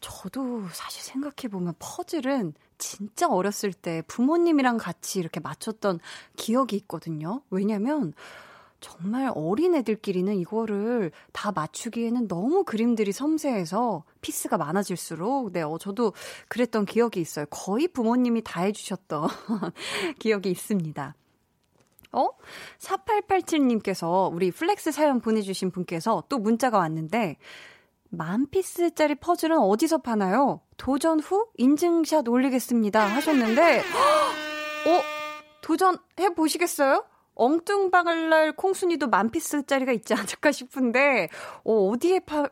[0.00, 5.98] 저도 사실 생각해보면 퍼즐은 진짜 어렸을 때 부모님이랑 같이 이렇게 맞췄던
[6.36, 7.42] 기억이 있거든요.
[7.50, 8.14] 왜냐면
[8.80, 16.12] 정말 어린 애들끼리는 이거를 다 맞추기에는 너무 그림들이 섬세해서 피스가 많아질수록, 네, 어, 저도
[16.48, 17.46] 그랬던 기억이 있어요.
[17.50, 19.28] 거의 부모님이 다 해주셨던
[20.20, 21.14] 기억이 있습니다.
[22.12, 22.28] 어?
[22.78, 27.36] 4887님께서 우리 flex 사연 보내주신 분께서 또 문자가 왔는데,
[28.10, 30.60] 만 piece짜리 퍼즐은 어디서 파나요?
[30.76, 33.06] 도전 후 인증샷 올리겠습니다.
[33.06, 33.80] 하셨는데,
[34.86, 35.02] 어?
[35.62, 37.04] 도전해 보시겠어요?
[37.38, 41.28] 엉뚱발랄 콩순이도 만 piece짜리가 있지 않을까 싶은데,
[41.64, 42.48] 어, 어디에 파?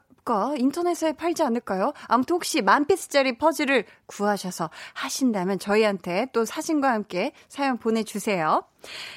[0.57, 1.93] 인터넷에 팔지 않을까요?
[2.09, 8.65] 아무튼 혹시 만 피스짜리 퍼즐을 구하셔서 하신다면 저희한테 또 사진과 함께 사연 보내주세요.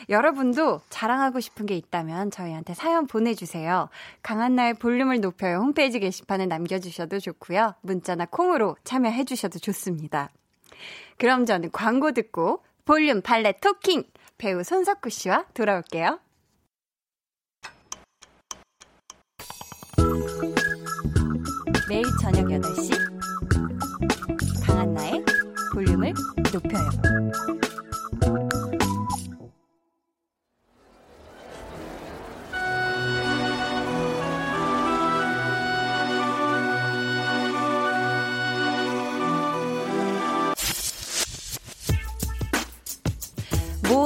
[0.10, 3.90] 여러분도 자랑하고 싶은 게 있다면 저희한테 사연 보내주세요.
[4.22, 5.58] 강한나의 볼륨을 높여요.
[5.58, 7.74] 홈페이지 게시판에 남겨주셔도 좋고요.
[7.82, 10.30] 문자나 콩으로 참여해주셔도 좋습니다.
[11.18, 14.04] 그럼 저는 광고 듣고 볼륨 발레 토킹
[14.40, 16.18] 배우 손석구 씨와 돌아올게요.
[21.90, 22.94] 매일 저녁 8시
[24.66, 25.26] 강한나의
[25.74, 26.14] 볼륨을
[26.54, 26.90] 높여요.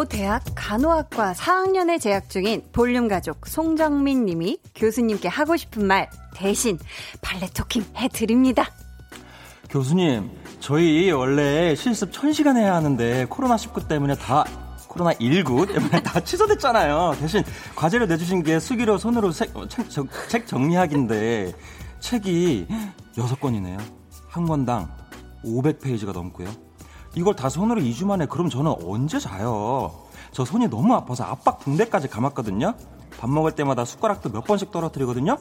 [0.03, 6.77] 모 대학 간호학과 4학년에 재학 중인 볼륨 가족 송정민 님이 교수님께 하고 싶은 말 대신
[7.21, 8.69] 발레 토킹 해드립니다.
[9.69, 14.43] 교수님, 저희 원래 실습 1000시간 해야 하는데 코로나19 때문에 다
[14.89, 17.15] 코로나19 때문에 다 취소됐잖아요.
[17.19, 17.41] 대신
[17.75, 19.89] 과제를 내주신 게 수기로 손으로 책, 어, 책,
[20.27, 21.53] 책 정리하기인데
[22.01, 22.67] 책이
[23.15, 23.79] 6권이네요.
[24.27, 24.93] 한 권당
[25.45, 26.49] 500페이지가 넘고요.
[27.15, 29.93] 이걸 다 손으로 2주 만에 그럼 저는 언제 자요?
[30.31, 32.73] 저 손이 너무 아파서 압박 붕대까지 감았거든요.
[33.19, 35.37] 밥 먹을 때마다 숟가락도 몇 번씩 떨어뜨리거든요.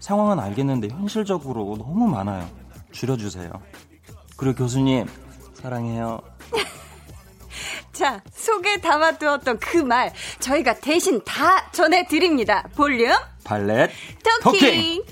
[0.00, 2.48] 상황은 알겠는데 현실적으로 너무 많아요.
[2.92, 3.50] 줄여주세요.
[4.36, 5.06] 그리고 교수님,
[5.54, 6.20] 사랑해요.
[7.92, 12.68] 자, 속에 담아두었던 그 말, 저희가 대신 다 전해드립니다.
[12.76, 13.90] 볼륨, 발렛,
[14.42, 15.02] 토킹!
[15.02, 15.04] 토킹.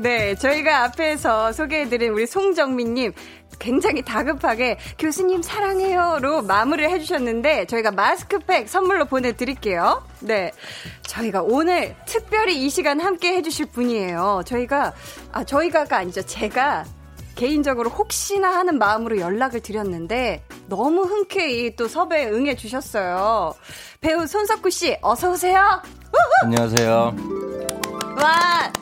[0.00, 3.12] 네, 저희가 앞에서 소개해드린 우리 송정민님,
[3.58, 10.06] 굉장히 다급하게 교수님 사랑해요로 마무리를 해주셨는데 저희가 마스크팩 선물로 보내드릴게요.
[10.20, 10.52] 네.
[11.02, 14.42] 저희가 오늘 특별히 이 시간 함께 해주실 분이에요.
[14.46, 14.92] 저희가,
[15.32, 16.22] 아, 저희가가 아니죠.
[16.22, 16.84] 제가
[17.34, 23.54] 개인적으로 혹시나 하는 마음으로 연락을 드렸는데 너무 흔쾌히 또 섭외에 응해 주셨어요.
[24.00, 25.82] 배우 손석구 씨, 어서 오세요.
[26.42, 27.16] 안녕하세요.
[28.16, 28.72] 와,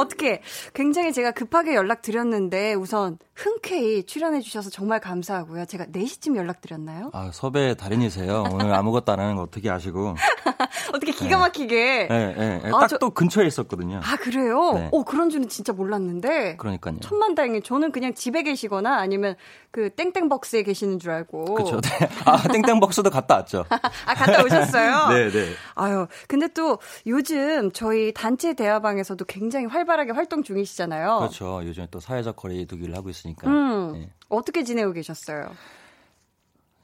[0.00, 0.42] 어떻게
[0.74, 5.64] 굉장히 제가 급하게 연락드렸는데 우선 흔쾌히 출연해 주셔서 정말 감사하고요.
[5.64, 7.10] 제가 4시쯤 연락드렸나요?
[7.14, 8.44] 아, 섭외 달인이세요.
[8.50, 10.14] 오늘 아무것도 안 하는 거 어떻게 아시고.
[10.92, 12.08] 어떻게 기가 막히게.
[12.08, 12.70] 네, 네, 네.
[12.70, 13.08] 아, 딱또 저...
[13.08, 14.00] 근처에 있었거든요.
[14.04, 14.72] 아, 그래요?
[14.74, 14.88] 네.
[14.92, 16.56] 오, 그런 줄은 진짜 몰랐는데.
[16.56, 17.00] 그러니까요.
[17.00, 19.36] 천만 다행히 저는 그냥 집에 계시거나 아니면
[19.70, 21.54] 그 땡땡벅스에 계시는 줄 알고.
[21.54, 21.80] 그렇죠.
[22.26, 23.64] 아, 땡땡벅스도 갔다 왔죠.
[24.04, 25.08] 아, 갔다 오셨어요?
[25.16, 25.52] 네, 네.
[25.76, 31.18] 아유, 근데 또 요즘 저희 단체 대화방에서도 굉장히 활발 하게 활동 중이시잖아요.
[31.18, 31.60] 그렇죠.
[31.64, 33.48] 요즘에 또 사회적 거리 두기를 하고 있으니까.
[33.48, 34.10] 음, 네.
[34.28, 35.50] 어떻게 지내고 계셨어요?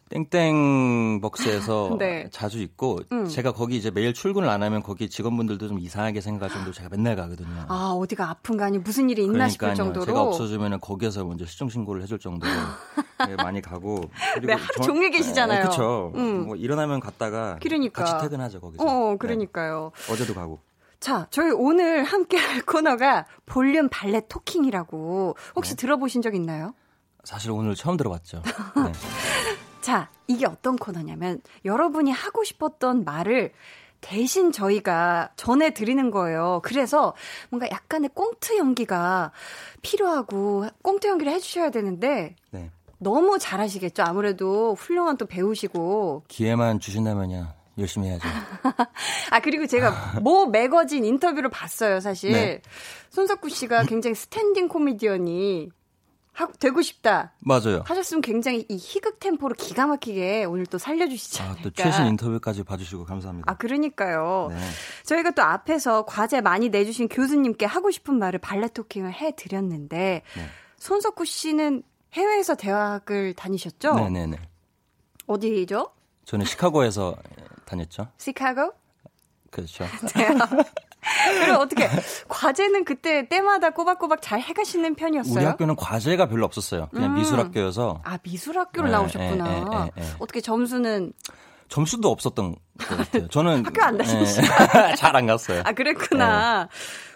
[0.09, 2.29] 땡땡 벅스에서 네.
[2.31, 3.27] 자주 있고 음.
[3.27, 7.17] 제가 거기 이제 매일 출근을 안 하면 거기 직원분들도 좀 이상하게 생각할 정도로 제가 맨날
[7.17, 7.65] 가거든요.
[7.69, 9.71] 아 어디가 아픈가 아니 무슨 일이 있나 그러니까요.
[9.71, 12.53] 싶을 정도로 제가 없어지면 거기에서 먼저 시정 신고를 해줄 정도로
[13.27, 14.01] 네, 많이 가고
[14.35, 15.59] 그리고 네, 하루 종일 계시잖아요.
[15.59, 16.13] 네, 그렇죠.
[16.15, 16.47] 음.
[16.47, 18.05] 뭐 일어나면 갔다가 그러니까.
[18.05, 18.85] 같이 퇴근하죠 거기서.
[18.85, 19.17] 어, 네.
[19.19, 19.91] 그러니까요.
[20.09, 20.61] 어제도 가고.
[21.01, 25.77] 자, 저희 오늘 함께 할 코너가 볼륨 발레 토킹이라고 혹시 네.
[25.77, 26.75] 들어보신 적 있나요?
[27.25, 28.43] 사실 오늘 처음 들어봤죠.
[28.77, 28.93] 네.
[29.81, 33.53] 자, 이게 어떤 코너냐면 여러분이 하고 싶었던 말을
[34.01, 36.61] 대신 저희가 전해드리는 거예요.
[36.63, 37.15] 그래서
[37.51, 39.33] 뭔가 약간의 꽁트 연기가
[39.83, 42.71] 필요하고 꽁트 연기를 해주셔야 되는데 네.
[42.99, 44.03] 너무 잘하시겠죠.
[44.03, 47.56] 아무래도 훌륭한 또 배우시고 기회만 주신다면요.
[47.79, 48.27] 열심히 해야죠.
[49.31, 52.33] 아, 그리고 제가 모 매거진 인터뷰를 봤어요, 사실.
[52.33, 52.63] 네.
[53.11, 55.71] 손석구 씨가 굉장히 standing 코미디언이
[56.33, 57.33] 하, 되고 싶다.
[57.39, 57.83] 맞아요.
[57.87, 61.61] 하셨으면 굉장히 이 희극 템포로 기가 막히게 오늘 또 살려주시지 않을까.
[61.61, 63.51] 아, 또 최신 인터뷰까지 봐주시고 감사합니다.
[63.51, 64.49] 아, 그러니까요.
[64.51, 64.59] 네.
[65.05, 70.47] 저희가 또 앞에서 과제 많이 내주신 교수님께 하고 싶은 말을 발레 talking을 해드렸는데 네.
[70.77, 73.95] 손석구 씨는 해외에서 대학을 다니셨죠?
[73.95, 74.37] 네네네.
[75.27, 75.91] 어디죠?
[76.27, 77.17] 저는 시카고에서
[77.67, 78.09] 다녔죠.
[78.17, 78.73] 시카고?
[79.51, 79.85] 그렇죠.
[81.41, 81.89] 그럼 어떻게
[82.29, 85.35] 과제는 그때 때마다 꼬박꼬박 잘 해가시는 편이었어요?
[85.35, 86.89] 우리 학교는 과제가 별로 없었어요.
[86.93, 87.15] 그냥 음.
[87.17, 88.01] 미술학교여서.
[88.05, 89.45] 아 미술학교를 네, 나오셨구나.
[89.45, 91.13] 네, 네, 네, 어떻게 점수는
[91.69, 93.29] 점수도 없었던 것 같아요.
[93.29, 94.43] 저는 학교 안 다니시죠?
[94.97, 95.63] 잘안 갔어요.
[95.65, 96.65] 아 그랬구나.
[96.65, 96.69] 네.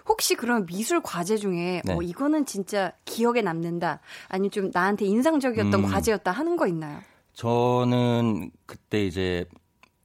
[0.06, 1.94] 혹시 그런 미술 과제 중에 네.
[1.94, 4.00] 어 이거는 진짜 기억에 남는다.
[4.28, 5.90] 아니 좀 나한테 인상적이었던 음.
[5.90, 7.00] 과제였다 하는 거 있나요?
[7.34, 9.46] 저는 그때 이제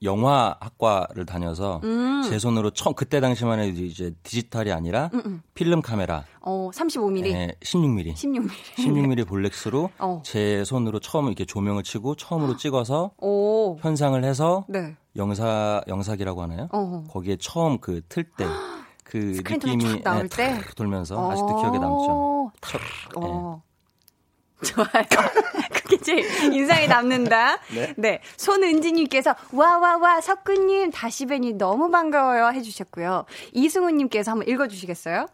[0.06, 2.24] 영화학과를 다녀서 음.
[2.30, 5.24] 제 손으로 처음 그때 당시만 해도 이제 디지털이 아니라 음음.
[5.26, 5.42] 음.
[5.54, 10.22] 필름 카메라 어 35mm 네, 16mm 16mm 16mm 볼렉스로 어.
[10.24, 13.78] 제 손으로 처음 이렇게 조명을 치고 처음으로 찍어서 오.
[13.82, 14.96] 현상을 해서 네.
[15.18, 16.68] 영사 영사기라고 하나요?
[16.72, 18.46] 어 거기에 처음 그 틀 때
[19.04, 22.52] 그 느낌이 나올 네, 때 돌면서 아직도 기억에 남죠.
[22.62, 22.82] 첫,
[23.16, 23.62] 어.
[24.64, 25.06] 좋아요.
[25.74, 27.58] 그게 제일 인상이 남는다.
[27.74, 27.94] 네.
[27.98, 28.22] 네.
[28.38, 32.52] 손은지님께서, 와, 와, 와, 석구님, 다시 뵈니 너무 반가워요.
[32.54, 33.26] 해주셨고요.
[33.54, 35.28] 이승우님께서 한번 읽어주시겠어요?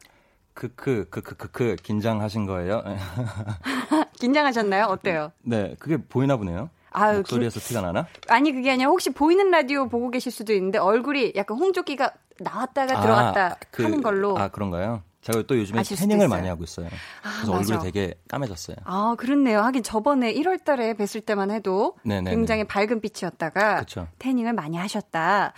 [0.54, 2.84] 크크, 크크, 크크, 긴장하신 거예요?
[4.20, 4.86] 긴장하셨나요?
[4.86, 5.32] 어때요?
[5.44, 6.70] 네, 그게 보이나 보네요.
[6.92, 7.68] 아유, 목소리에서 기...
[7.68, 8.08] 티가 나나?
[8.28, 13.02] 아니, 그게 아니라 혹시 보이는 라디오 보고 계실 수도 있는데 얼굴이 약간 홍조끼가 나왔다가 아,
[13.02, 14.38] 들어갔다 그, 하는 걸로.
[14.38, 15.04] 아, 그런가요?
[15.22, 16.88] 제가 또 요즘에 태닝을 많이 하고 있어요.
[17.22, 17.54] 아, 그래서.
[17.54, 18.78] 얼굴이 되게 까매졌어요.
[18.86, 19.60] 아, 그렇네요.
[19.62, 22.32] 하긴 저번에 1월 달에 뵀을 때만 해도 네네네.
[22.32, 24.08] 굉장히 밝은 빛이었다가 그쵸.
[24.18, 25.54] 태닝을 많이 하셨다.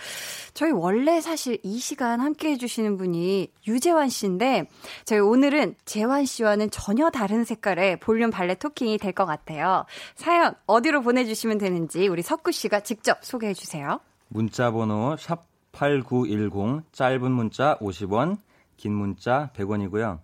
[0.54, 4.68] 저희 원래 사실 이 시간 함께 해주시는 분이 유재환 씨인데
[5.06, 9.86] 저희 오늘은 재환 씨와는 전혀 다른 색깔의 볼륨 발레 토킹이 될 것 같아요.
[10.16, 14.00] 사연 어디로 보내주시면 되는지 우리 석구 씨가 직접 소개해 주세요.
[14.28, 18.38] 문자 번호 샵8910 짧은 문자 50원
[18.78, 20.20] 긴 문자 100원이고요.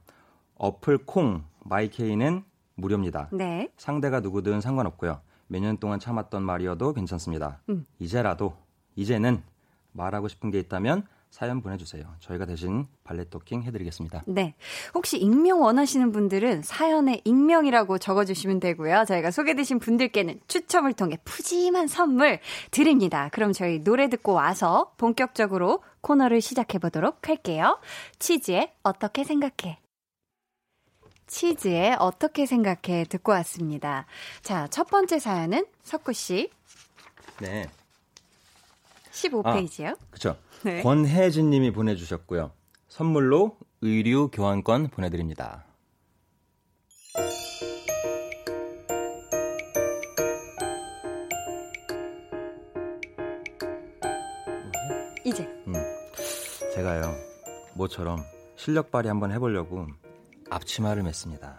[0.56, 2.44] 어플 콩 마이케이는
[2.76, 3.30] 무료입니다.
[3.32, 3.70] 네.
[3.78, 5.22] 상대가 누구든 상관없고요.
[5.48, 7.60] 몇 년 동안 참았던 말이어도 괜찮습니다.
[7.70, 7.86] 음.
[7.98, 8.56] 이제라도
[8.96, 9.42] 이제는
[9.94, 12.16] 말하고 싶은 게 있다면 사연 보내주세요.
[12.20, 14.24] 저희가 대신 발레 토킹 해드리겠습니다.
[14.26, 14.56] 네.
[14.96, 19.06] 혹시 익명 원하시는 분들은 사연에 익명이라고 적어주시면 되고요.
[19.08, 22.40] 저희가 소개되신 분들께는 추첨을 통해 푸짐한 선물
[22.72, 23.30] 드립니다.
[23.32, 27.80] 그럼 저희 노래 듣고 와서 본격적으로 코너를 시작해보도록 할게요.
[28.18, 29.80] 치즈의 어떻게 생각해?
[31.28, 34.08] 치즈의 어떻게 생각해 듣고 왔습니다.
[34.42, 36.50] 자, 첫 번째 사연은 석구 씨.
[37.40, 37.70] 네.
[39.12, 39.90] 15페이지요.
[39.90, 40.38] 아, 그렇죠.
[40.64, 40.82] 네.
[40.82, 42.52] 권혜진 님이 보내주셨고요.
[42.88, 45.66] 선물로 의류 교환권 보내드립니다.
[55.24, 55.44] 이제.
[55.68, 55.74] 음,
[56.74, 57.14] 제가요,
[57.76, 58.20] 모처럼
[58.56, 59.88] 실력 발휘 한번 해보려고
[60.50, 61.56] 앞치마를 맸습니다.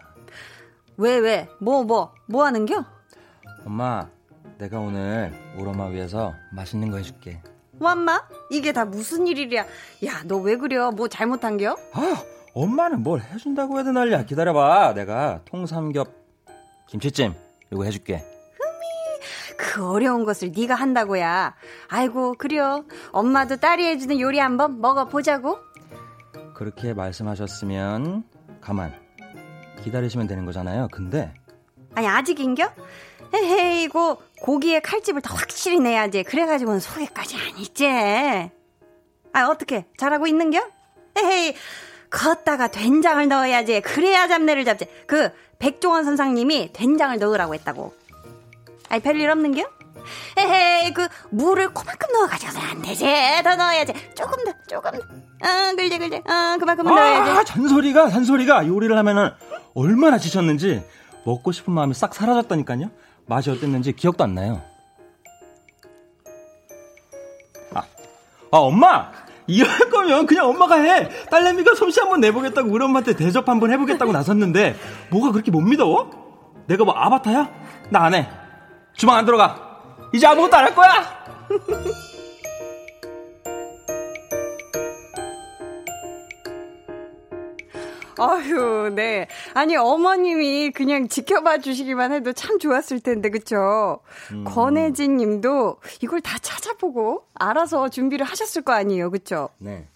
[0.96, 1.48] 왜, 왜?
[1.60, 2.84] 뭐, 뭐, 뭐 하는겨?
[3.64, 4.10] 엄마,
[4.58, 7.42] 내가 오늘 엄마 위해서 맛있는 거 해줄게.
[7.88, 8.22] 엄마?
[8.50, 9.64] 이게 다 무슨 일이랴?
[10.06, 10.90] 야, 너 왜 그려?
[10.90, 11.76] 뭐 잘못한 겨?
[11.92, 12.22] 아,
[12.54, 14.24] 엄마는 뭘 해준다고 해도 난리야.
[14.24, 14.94] 기다려봐.
[14.94, 16.08] 내가 통삼겹
[16.88, 17.34] 김치찜
[17.72, 18.16] 이거 해줄게.
[18.16, 21.54] 흠이, 그 어려운 것을 네가 한다고야.
[21.88, 22.84] 아이고, 그려.
[23.12, 25.58] 엄마도 딸이 해주는 요리 한번 먹어보자고.
[26.54, 28.24] 그렇게 말씀하셨으면
[28.60, 28.92] 가만
[29.82, 30.88] 기다리시면 되는 거잖아요.
[30.92, 31.32] 근데
[31.94, 32.70] 아니 아직인겨?
[33.32, 36.22] 헤헤이고 고기에 칼집을 더 확실히 내야지.
[36.22, 37.86] 그래가지고는 소개까지 아니지.
[39.32, 40.60] 아 어떻게 잘하고 있는겨?
[41.18, 41.54] 헤헤이
[42.10, 43.80] 걷다가 된장을 넣어야지.
[43.82, 44.86] 그래야 잡내를 잡지.
[45.06, 47.94] 그 백종원 선상님이 된장을 넣으라고 했다고.
[48.88, 49.62] 아이 별일 없는겨?
[50.38, 53.04] 에헤이 그 물을 그만큼 넣어가지고는 안 되지.
[53.44, 53.92] 더 넣어야지.
[54.16, 55.46] 조금 더 조금 더.
[55.46, 56.22] 아 글제 글제.
[56.26, 57.52] 아 그만큼 아, 넣어야지.
[57.52, 59.30] 잔소리가 잔소리가 요리를 하면은
[59.74, 60.82] 얼마나 지쳤는지
[61.24, 62.90] 먹고 싶은 마음이 싹 사라졌다니까요.
[63.30, 64.60] 맛이 어땠는지 기억도 안 나요.
[67.72, 67.78] 아,
[68.50, 69.12] 아 엄마!
[69.46, 71.08] 이럴 거면 그냥 엄마가 해!
[71.30, 74.74] 딸내미가 솜씨 한번 내보겠다고 우리 엄마한테 대접 한번 해보겠다고 나섰는데
[75.12, 76.10] 뭐가 그렇게 못 믿어?
[76.66, 77.48] 내가 뭐 아바타야?
[77.90, 78.28] 나 안 해.
[78.94, 79.78] 주방 안 들어가.
[80.12, 80.90] 이제 아무것도 안 할 거야!
[88.20, 89.28] 아유, 네.
[89.54, 94.00] 아니, 어머님이 그냥 지켜봐 주시기만 해도 참 좋았을 텐데, 그쵸?
[94.32, 94.44] 음.
[94.44, 99.48] 권혜진 님도 이걸 다 찾아보고 알아서 준비를 하셨을 거 아니에요, 그쵸?
[99.58, 99.86] 네.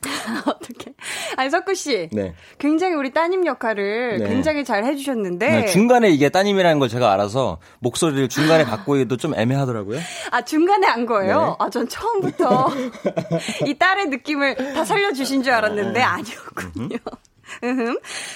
[0.46, 0.92] 어떻게?
[1.36, 2.34] 아니 석구 씨, 네.
[2.58, 4.28] 굉장히 우리 따님 역할을 네.
[4.28, 9.98] 굉장히 잘 해주셨는데 네, 중간에 이게 따님이라는 걸 제가 알아서 목소리를 중간에 바꾸기도 좀 애매하더라고요.
[10.30, 11.56] 아 중간에 안 거예요?
[11.58, 11.64] 네.
[11.64, 12.68] 아전 처음부터
[13.66, 16.98] 이 딸의 느낌을 다 살려주신 줄 알았는데 아니었군요.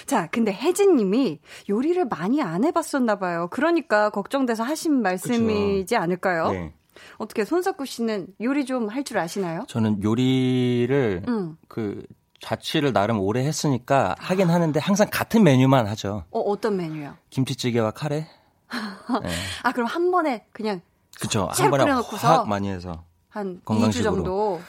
[0.07, 3.49] 자, 근데 혜진 님이 요리를 많이 안 해봤었나 봐요.
[3.51, 6.03] 그러니까 걱정돼서 하신 말씀이지 그쵸.
[6.03, 6.51] 않을까요?
[6.53, 6.73] 네.
[7.19, 9.65] 어떻게 손석구 씨는 요리 좀 할 줄 아시나요?
[9.69, 11.57] 저는 요리를 음.
[11.69, 12.03] 그
[12.41, 16.25] 자취를 나름 오래 했으니까 하긴 하는데 항상 같은 메뉴만 하죠.
[16.31, 17.17] 어, 어떤 메뉴요?
[17.31, 18.27] 김치찌개와 카레.
[19.23, 19.31] 네.
[19.63, 20.81] 아, 그럼 한 번에 그냥
[21.21, 21.49] 그쵸.
[21.53, 24.11] 한 번에 확 많이 해서 한 건강식으로.
[24.11, 24.61] 2주 정도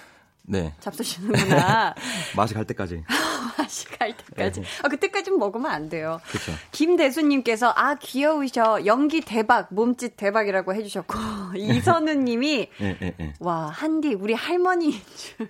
[0.45, 0.73] 네.
[0.79, 1.95] 잡수시는구나.
[2.35, 3.03] 맛이 갈 때까지.
[3.57, 4.61] 맛이 갈 때까지.
[4.61, 4.67] 네.
[4.83, 6.19] 아, 그때까지는 먹으면 안 돼요.
[6.27, 6.51] 그렇죠.
[6.71, 11.17] 김대수님께서 아 귀여우셔 연기 대박 몸짓 대박이라고 해주셨고
[11.55, 13.33] 이선우님이 네, 네, 네.
[13.39, 15.49] 와 한디 우리 할머니인 줄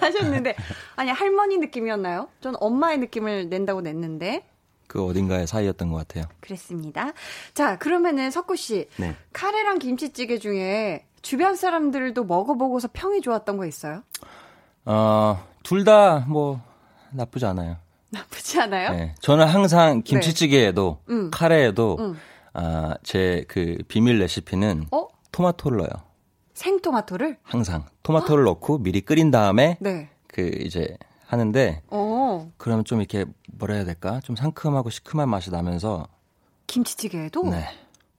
[0.00, 0.54] 하셨는데
[0.96, 2.28] 아니 할머니 느낌이었나요?
[2.40, 4.46] 전 엄마의 느낌을 낸다고 냈는데.
[4.86, 6.24] 그 어딘가의 사이였던 것 같아요.
[6.40, 7.12] 그랬습니다.
[7.54, 9.16] 자 그러면은 석구 씨 네.
[9.32, 14.02] 카레랑 김치찌개 중에 주변 사람들도 먹어보고서 평이 좋았던 거 있어요?
[14.84, 16.60] 어, 둘 다 뭐
[17.10, 17.76] 나쁘지 않아요.
[18.10, 18.90] 나쁘지 않아요?
[18.90, 19.14] 네.
[19.20, 21.14] 저는 항상 김치찌개에도 네.
[21.14, 21.30] 음.
[21.32, 22.16] 카레에도 음.
[22.52, 25.08] 아, 제 그 비밀 레시피는 어?
[25.32, 25.90] 토마토를 넣어요.
[26.52, 27.38] 생토마토를?
[27.42, 30.10] 항상 토마토를 넣고 미리 끓인 다음에 네.
[30.28, 32.52] 그 이제 하는데 어.
[32.58, 34.20] 그러면 좀 이렇게 뭐라 해야 될까?
[34.22, 36.06] 좀 상큼하고 시큼한 맛이 나면서
[36.66, 37.64] 김치찌개에도 네.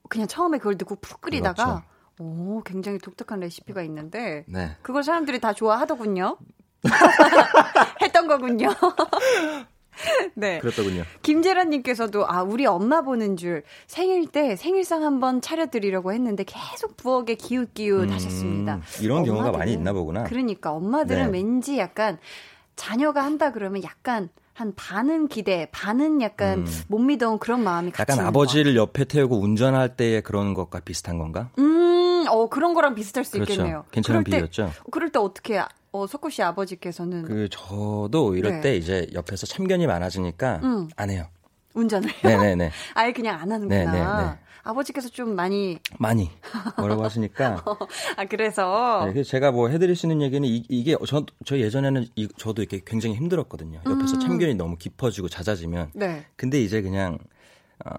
[0.08, 1.82] 그냥 처음에 그걸 넣고 푹 끓이다가 그렇죠.
[2.18, 4.76] 오, 굉장히 독특한 레시피가 있는데 네.
[4.82, 6.38] 그걸 사람들이 다 좋아하더군요.
[8.02, 8.68] 했던 거군요.
[10.34, 10.58] 네.
[10.58, 11.04] 그렇더군요.
[11.22, 18.04] 김재란님께서도 아 우리 엄마 보는 줄 생일 때 생일상 한번 차려드리려고 했는데 계속 부엌에 기웃기웃
[18.04, 18.80] 음, 하셨습니다.
[19.00, 20.24] 이런 경우가 많이 있나 보구나.
[20.24, 21.38] 그러니까 엄마들은 네.
[21.38, 22.18] 왠지 약간
[22.76, 26.66] 자녀가 한다 그러면 약간 한 반은 기대, 반은 약간 음.
[26.88, 28.80] 못 믿어온 그런 마음이 같이 약간 아버지를 거.
[28.80, 31.50] 옆에 태우고 운전할 때의 그런 것과 비슷한 건가?
[31.58, 31.64] 음,
[32.28, 33.52] 어 그런 거랑 비슷할 수 그렇죠.
[33.52, 33.84] 있겠네요.
[33.90, 34.72] 괜찮은 비유였죠.
[34.90, 35.62] 그럴 때 어떻게
[35.92, 38.60] 어, 석구 씨 아버지께서는 그 저도 이럴 네.
[38.60, 40.88] 때 이제 옆에서 참견이 많아지니까 음.
[40.96, 41.26] 안 해요.
[41.74, 42.70] 운전을 네네네.
[42.94, 43.92] 아예 그냥 안 하는구나.
[43.92, 44.38] 네네네.
[44.62, 46.30] 아버지께서 좀 많이 많이
[46.78, 47.64] 뭐라고 하시니까
[48.16, 52.06] 아 그래서 네, 그래서 제가 뭐 해드릴 수 있는 얘기는 이, 게 저, 저 예전에는
[52.16, 54.18] 이, 저도 이렇게 굉장히 힘들었거든요 옆에서 음.
[54.18, 56.26] 참견이 너무 깊어지고 잦아지면 네.
[56.34, 57.18] 근데 이제 그냥
[57.84, 57.92] 어,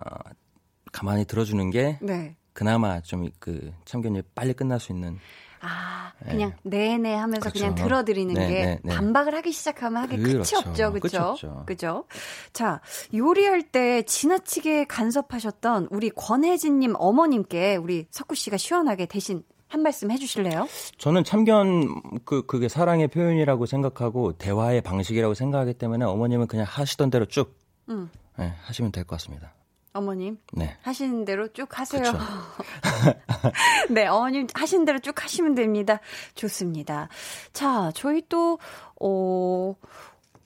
[0.92, 2.36] 가만히 들어주는 게 네.
[2.58, 5.20] 그나마 좀 그 참견이 빨리 끝날 수 있는
[5.62, 6.98] 아, 그냥 네.
[6.98, 7.60] 네 하면서 그렇죠.
[7.60, 8.96] 그냥 들어드리는 네, 게 네, 네.
[8.96, 10.62] 반박을 하기 시작하면 하기 그렇죠.
[10.64, 10.92] 끝이 없죠.
[10.94, 11.64] 그렇죠?
[11.68, 12.06] 그죠?
[12.54, 12.82] 자,
[13.14, 20.10] 요리할 때 지나치게 간섭하셨던 우리 권혜진 님 어머님께 우리 석구 씨가 시원하게 대신 한 말씀
[20.10, 20.68] 해주실래요?
[20.98, 27.26] 저는 참견 그 그게 사랑의 표현이라고 생각하고 대화의 방식이라고 생각하기 때문에 어머님은 그냥 하시던 대로
[27.26, 27.56] 쭉
[27.90, 28.10] 음.
[28.38, 29.54] 네, 하시면 될 것 같습니다.
[29.98, 30.78] 어머님 네.
[30.82, 32.04] 하시는 대로 쭉 하세요.
[33.90, 36.00] 네, 어머님 하시는 대로 쭉 하시면 됩니다.
[36.36, 37.10] 좋습니다.
[37.54, 38.60] 자, 저희 또
[39.02, 39.76] 어.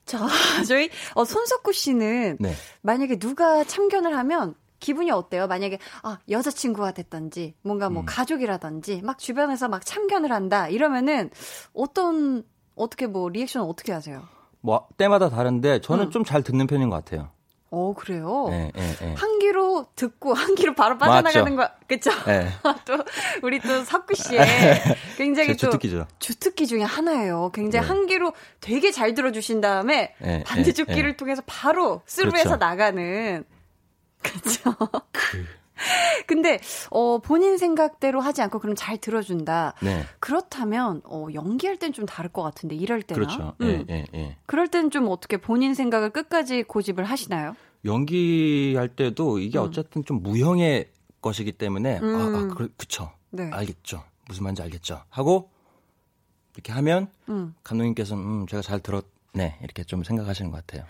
[0.05, 0.19] 자,
[0.67, 2.53] 저희 어 손석구 씨는 네.
[2.81, 5.47] 만약에 누가 참견을 하면 기분이 어때요?
[5.47, 8.05] 만약에 아 여자친구가 됐던지 뭔가 뭐 음.
[8.05, 11.29] 가족이라든지 막 주변에서 막 참견을 한다 이러면은
[11.73, 12.43] 어떤
[12.75, 14.23] 어떻게 뭐 리액션 어떻게 하세요?
[14.59, 16.11] 뭐 때마다 다른데 저는 음.
[16.11, 17.29] 좀잘 듣는 편인 것 같아요.
[17.73, 18.47] 어, 그래요?
[18.49, 19.13] 네, 네, 네.
[19.17, 22.11] 한 귀로 듣고 한 귀로 바로 빠져나가는 거, 그쵸?
[22.25, 22.49] 네.
[22.85, 22.97] 또,
[23.43, 24.45] 우리 또 석구 씨의
[25.17, 26.05] 굉장히 또 주특기죠.
[26.19, 27.49] 주특기 중에 하나예요.
[27.53, 27.87] 굉장히 네.
[27.87, 32.57] 한 귀로 되게 잘 들어주신 다음에 네, 반대쪽 네, 귀를 통해서 바로 스루해서 그렇죠.
[32.57, 33.45] 나가는.
[34.21, 34.75] 그쵸?
[35.13, 35.45] 그.
[36.27, 39.73] 근데 어 본인 생각대로 하지 않고 그럼 잘 들어준다.
[39.81, 40.03] 네.
[40.19, 43.15] 그렇다면 어 연기할 땐 좀 다를 것 같은데 일할 때나.
[43.19, 43.53] 그렇죠.
[43.61, 43.85] 음.
[43.89, 44.37] 예, 예, 예.
[44.45, 47.55] 그럴 땐 좀 어떻게 본인 생각을 끝까지 고집을 하시나요?
[47.85, 49.63] 연기할 때도 이게 음.
[49.63, 50.89] 어쨌든 좀 무형의
[51.21, 52.15] 것이기 때문에 음.
[52.15, 53.11] 아, 아 그, 그쵸.
[53.29, 53.49] 네.
[53.51, 54.03] 알겠죠.
[54.27, 55.01] 무슨 말인지 알겠죠.
[55.09, 55.49] 하고
[56.55, 57.53] 이렇게 하면 음.
[57.63, 60.85] 감독님께서는 음, 제가 잘 들었 네 이렇게 좀 생각하시는 것 같아요.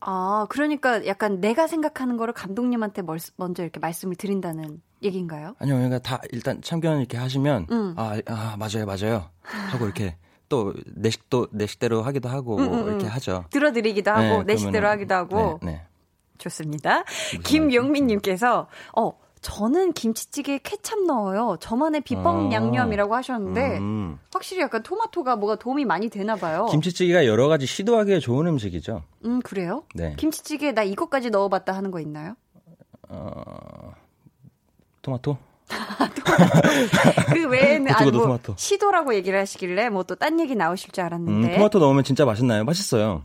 [0.00, 3.02] 아, 그러니까 약간 내가 생각하는 거를 감독님한테
[3.36, 5.54] 먼저 이렇게 말씀을 드린다는 얘기인가요?
[5.58, 7.94] 아니요, 그러니까 다 일단 참견 이렇게 하시면 음.
[7.96, 10.16] 아, 아 맞아요, 맞아요 하고 이렇게
[10.48, 12.88] 또 내식도 내식대로 하기도 하고 음, 음, 음.
[12.88, 13.44] 이렇게 하죠.
[13.50, 15.58] 들어드리기도 하고 네, 내식대로 하기도 하고.
[15.62, 15.82] 네, 네.
[16.38, 17.02] 좋습니다.
[17.44, 19.12] 김용민님께서 어
[19.42, 21.56] 저는 김치찌개에 케찹 넣어요.
[21.60, 22.52] 저만의 비법 아.
[22.52, 24.18] 양념이라고 하셨는데 음.
[24.32, 26.66] 확실히 약간 토마토가 뭐가 도움이 많이 되나 봐요.
[26.70, 29.02] 김치찌개가 여러 가지 시도하기에 좋은 음식이죠.
[29.24, 29.84] 음 그래요?
[29.94, 30.14] 네.
[30.16, 32.34] 김치찌개에 나 이것까지 넣어봤다 하는 거 있나요?
[33.08, 33.92] 어
[35.02, 35.36] 토마토?
[37.32, 38.54] 그 외에는 아니 뭐 토마토.
[38.56, 41.48] 시도라고 얘기를 하시길래 뭐 또 딴 얘기 나오실 줄 알았는데.
[41.48, 42.64] 음, 토마토 넣으면 진짜 맛있나요?
[42.64, 43.22] 맛있어요.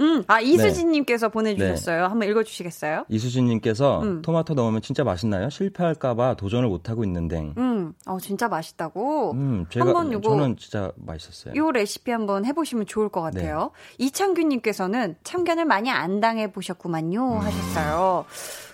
[0.00, 1.32] 음, 아 이수진님께서 네.
[1.32, 2.02] 보내주셨어요.
[2.02, 2.08] 네.
[2.08, 3.04] 한번 읽어주시겠어요?
[3.08, 4.22] 이수진님께서 음.
[4.22, 5.50] 토마토 넣으면 진짜 맛있나요?
[5.50, 7.52] 실패할까봐 도전을 못 하고 있는데.
[7.58, 9.32] 음, 어 진짜 맛있다고.
[9.32, 11.54] 음, 제가 한번 요거 저는 진짜 맛있었어요.
[11.56, 13.70] 요 레시피 한번 해보시면 좋을 것 같아요.
[13.98, 14.04] 네.
[14.06, 17.38] 이창규님께서는 참견을 많이 안 당해 보셨구만요 음.
[17.40, 18.24] 하셨어요.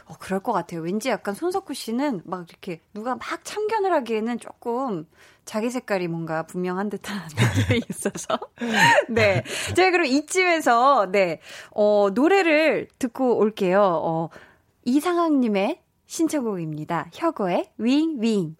[0.06, 0.82] 어, 그럴 것 같아요.
[0.82, 5.06] 왠지 약간 손석구 씨는 막 이렇게 누가 막 참견을 하기에는 조금
[5.46, 7.22] 자기 색깔이 뭔가 분명한 듯한
[7.66, 8.38] 느낌이 있어서.
[9.08, 9.42] 네.
[9.74, 11.40] 제가 그럼 이쯤에서, 네,
[11.70, 13.80] 어, 노래를 듣고 올게요.
[13.80, 14.28] 어,
[14.84, 17.10] 이상학님의 신청곡입니다.
[17.14, 18.56] 혁오의 윙, 윙.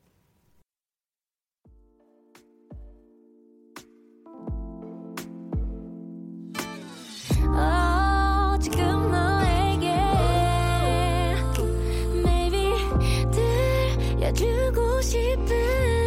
[14.37, 16.05] 주고 싶은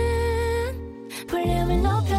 [1.70, 2.19] 요강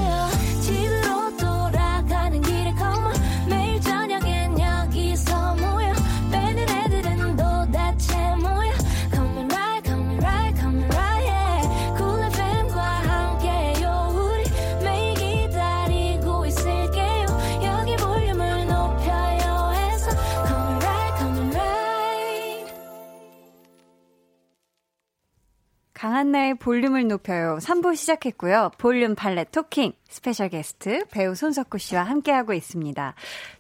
[26.21, 27.57] 한나의 볼륨을 높여요.
[27.63, 28.73] 3부 시작했고요.
[28.77, 33.15] 볼륨 팔레 talking special guest 배우 손석구 씨와 함께하고 있습니다.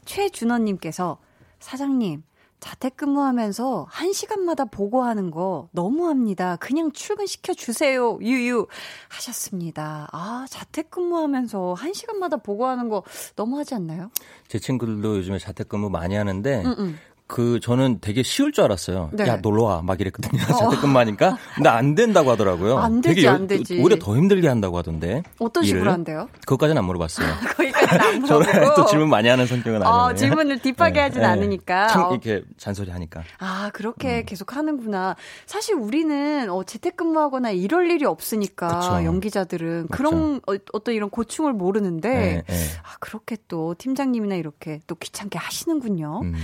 [0.04, 1.16] 최준호님께서
[1.58, 2.22] 사장님
[2.60, 6.56] 재택근무하면서 1시간마다 보고하는 거 너무합니다.
[6.56, 8.18] 그냥 출근시켜 주세요.
[8.20, 8.66] 유유
[9.08, 10.08] 하셨습니다.
[10.12, 13.02] 아, 재택근무하면서 1시간마다 보고하는 거
[13.36, 14.10] 너무하지 않나요?
[14.48, 16.98] 제 친구들도 요즘에 재택근무 많이 하는데 음 음.
[17.30, 17.34] 음.
[17.34, 19.10] 그 저는 되게 쉬울 줄 알았어요.
[19.12, 19.26] 네.
[19.26, 20.42] 야 놀러 와 막 이랬거든요.
[20.42, 20.70] 어.
[20.70, 22.78] 재택근무하니까 근데 안 된다고 하더라고요.
[22.78, 23.80] 안 되지 되게 안 되지.
[23.80, 25.22] 오히려 더 힘들게 한다고 하던데.
[25.38, 25.78] 어떤 일을.
[25.78, 26.28] 식으로 한대요?
[26.40, 27.26] 그것까지는 안 물어봤어요.
[27.56, 28.74] 거기까지는 안 물어보고.
[28.76, 29.94] 또 질문 많이 하는 성격은 아니에요.
[30.04, 31.00] 어, 질문을 딥하게 네.
[31.00, 31.26] 하진 네.
[31.26, 31.88] 않으니까.
[31.88, 32.10] 참 어.
[32.12, 33.22] 이렇게 잔소리 하니까.
[33.38, 34.22] 아 그렇게 음.
[34.26, 35.16] 계속 하는구나.
[35.46, 39.04] 사실 우리는 어, 재택근무하거나 이럴 일이 없으니까 그쵸.
[39.04, 39.96] 연기자들은 맞죠.
[39.96, 42.56] 그런 어, 어떤 이런 고충을 모르는데 네, 네.
[42.82, 46.20] 아 그렇게 또 팀장님이나 이렇게 또 귀찮게 하시는군요.
[46.24, 46.34] 음.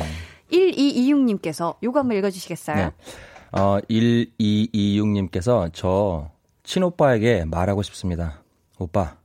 [0.50, 2.76] 1226님께서 요거 한번 읽어주시겠어요?
[2.76, 2.90] 네.
[3.52, 6.30] 어, 1226님께서 저
[6.62, 8.42] 친오빠에게 말하고 싶습니다.
[8.78, 9.16] 오빠,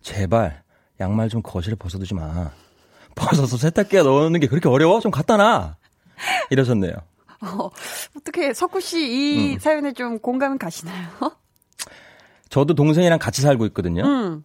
[0.00, 0.62] 제발
[1.00, 2.50] 양말 좀 거실에 벗어두지 마.
[3.14, 5.00] 벗어서 세탁기에 넣는 게 그렇게 어려워?
[5.00, 5.76] 좀 갖다 놔.
[6.50, 6.92] 이러셨네요.
[7.40, 7.70] 어,
[8.16, 9.58] 어떻게 석구 씨이 음.
[9.58, 11.08] 사연에 좀 공감 가시나요?
[12.48, 14.04] 저도 동생이랑 같이 살고 있거든요.
[14.04, 14.44] 음.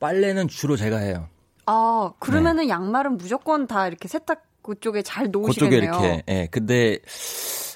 [0.00, 1.28] 빨래는 주로 제가 해요.
[1.66, 2.68] 아, 그러면은 네.
[2.70, 5.90] 양말은 무조건 다 이렇게 세탁 그쪽에 잘 놓으시겠네요.
[5.92, 6.22] 그쪽에 이렇게.
[6.28, 6.46] 예.
[6.50, 6.98] 근데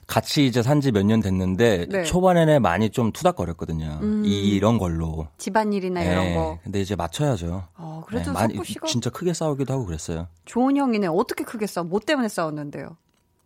[0.06, 2.02] 같이 이제 산 지 몇 년 됐는데 네.
[2.04, 3.98] 초반에는 많이 좀 투닥거렸거든요.
[4.02, 4.22] 음.
[4.26, 5.26] 이런 걸로.
[5.38, 6.12] 집안일이나 예.
[6.12, 6.58] 이런 거.
[6.62, 7.64] 근데 이제 맞춰야죠.
[7.76, 10.28] 어, 그래도 네, 많이 씨가 진짜 크게 싸우기도 하고 그랬어요.
[10.44, 11.06] 좋은 형이네.
[11.06, 11.86] 어떻게 크게 싸워?
[11.86, 12.96] 뭐 때문에 싸웠는데요?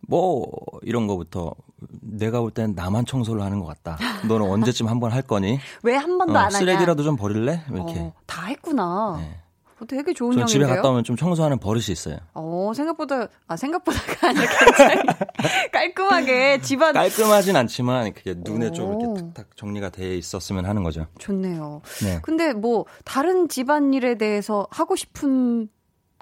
[0.09, 0.45] 뭐
[0.83, 1.53] 이런 거부터
[2.01, 3.97] 내가 볼땐 나만 청소를 하는 것 같다.
[4.27, 5.59] 너는 언제쯤 한 번 할 거니?
[5.83, 6.57] 왜 한 번도 어, 안 하냐?
[6.59, 7.63] 쓰레기라도 좀 버릴래?
[7.71, 7.99] 이렇게.
[7.99, 9.17] 어, 다 했구나.
[9.21, 9.39] 네.
[9.85, 10.47] 되게 좋은 형인데요.
[10.47, 12.17] 집에 갔다 오면 좀 청소하는 버릇이 있어요.
[12.33, 15.01] 어 생각보다 아 생각보다가 아니라 굉장히
[15.71, 18.71] 깔끔하게 집안 깔끔하진 않지만 그게 눈에 오.
[18.71, 21.07] 좀 이렇게 탁탁 정리가 돼 있었으면 하는 거죠.
[21.19, 21.81] 좋네요.
[22.03, 22.19] 네.
[22.23, 25.69] 근데 뭐 다른 집안일에 대해서 하고 싶은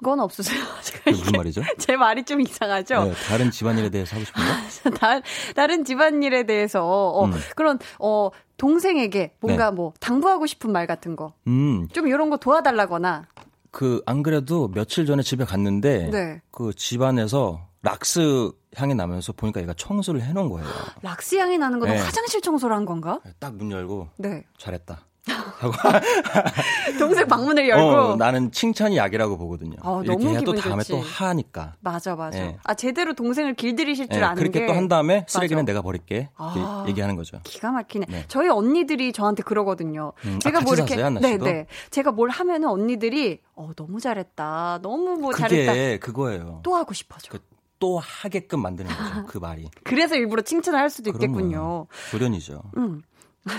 [0.04, 0.60] 건 없으세요?
[1.06, 1.62] 무슨 말이죠?
[1.78, 3.04] 제 말이 좀 이상하죠?
[3.04, 4.90] 네, 다른 집안일에 대해서 하고 싶은 거?
[4.98, 5.20] 다,
[5.54, 7.32] 다른 집안일에 대해서, 어, 음.
[7.54, 8.28] 그런, 어,
[8.58, 9.76] 동생에게 뭔가 네.
[9.76, 11.32] 뭐, 당부하고 싶은 말 같은 거.
[11.46, 11.88] 음.
[11.94, 13.26] 좀 이런 거 도와달라거나.
[13.70, 16.40] 그, 안 그래도 며칠 전에 집에 갔는데, 네.
[16.50, 20.66] 그 집안에서 락스 향이 나면서 보니까 얘가 청소를 해놓은 거예요.
[21.02, 22.00] 락스 향이 나는 거는 네.
[22.00, 23.20] 화장실 청소를 한 건가?
[23.38, 24.44] 딱 문 열고, 네.
[24.58, 25.00] 잘했다.
[25.32, 25.72] 하고
[26.98, 29.76] 동생 방문을 열고 어, 나는 칭찬이 약이라고 보거든요.
[29.82, 30.92] 어, 이렇게 해야 또 다음에 좋지.
[30.92, 31.74] 또 하니까.
[31.80, 32.38] 맞아 맞아.
[32.38, 32.56] 네.
[32.64, 34.66] 아 제대로 동생을 길들이실 줄 네, 아는 그렇게 게.
[34.66, 35.72] 또 한 다음에 쓰레기는 맞아.
[35.72, 36.28] 내가 버릴게.
[36.36, 37.40] 아, 얘기하는 거죠.
[37.44, 38.06] 기가 막히네.
[38.08, 38.24] 네.
[38.28, 40.12] 저희 언니들이 저한테 그러거든요.
[40.26, 41.36] 음, 아, 제가 아, 뭐 이렇게 네네.
[41.38, 41.66] 네.
[41.90, 44.80] 제가 뭘 하면은 언니들이 어 너무 잘했다.
[44.82, 46.04] 너무 뭐 그게 잘했다.
[46.06, 46.60] 그거예요.
[46.62, 47.32] 또 하고 싶어져.
[47.32, 47.38] 그,
[47.78, 49.26] 또 하게끔 만드는 거죠.
[49.26, 49.68] 그 말이.
[49.84, 51.10] 그래서 일부러 칭찬을 할 수도.
[51.10, 51.86] 있겠군요.
[52.10, 52.62] 조련이죠.
[52.76, 53.02] 음.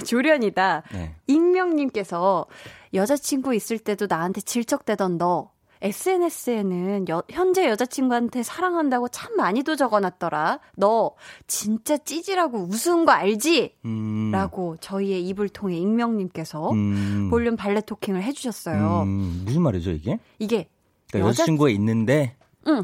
[0.05, 0.83] 조련이다.
[0.91, 1.15] 네.
[1.27, 2.45] 익명님께서
[2.93, 5.51] 여자친구 있을 때도 나한테 질척대던 너.
[5.81, 10.59] SNS에는 여, 현재 여자친구한테 사랑한다고 참 많이도 적어놨더라.
[10.75, 11.11] 너
[11.45, 13.75] 진짜 찌질하고 우스운 거 알지?
[13.85, 14.31] 음.
[14.31, 17.29] 라고 저희의 입을 통해 익명님께서 음.
[17.29, 19.03] 볼륨 발레 토킹을 해주셨어요.
[19.03, 19.43] 음.
[19.45, 20.19] 무슨 말이죠 이게?
[20.39, 20.67] 이게
[21.11, 21.45] 그러니까 여자...
[21.45, 22.35] 친구가 있는데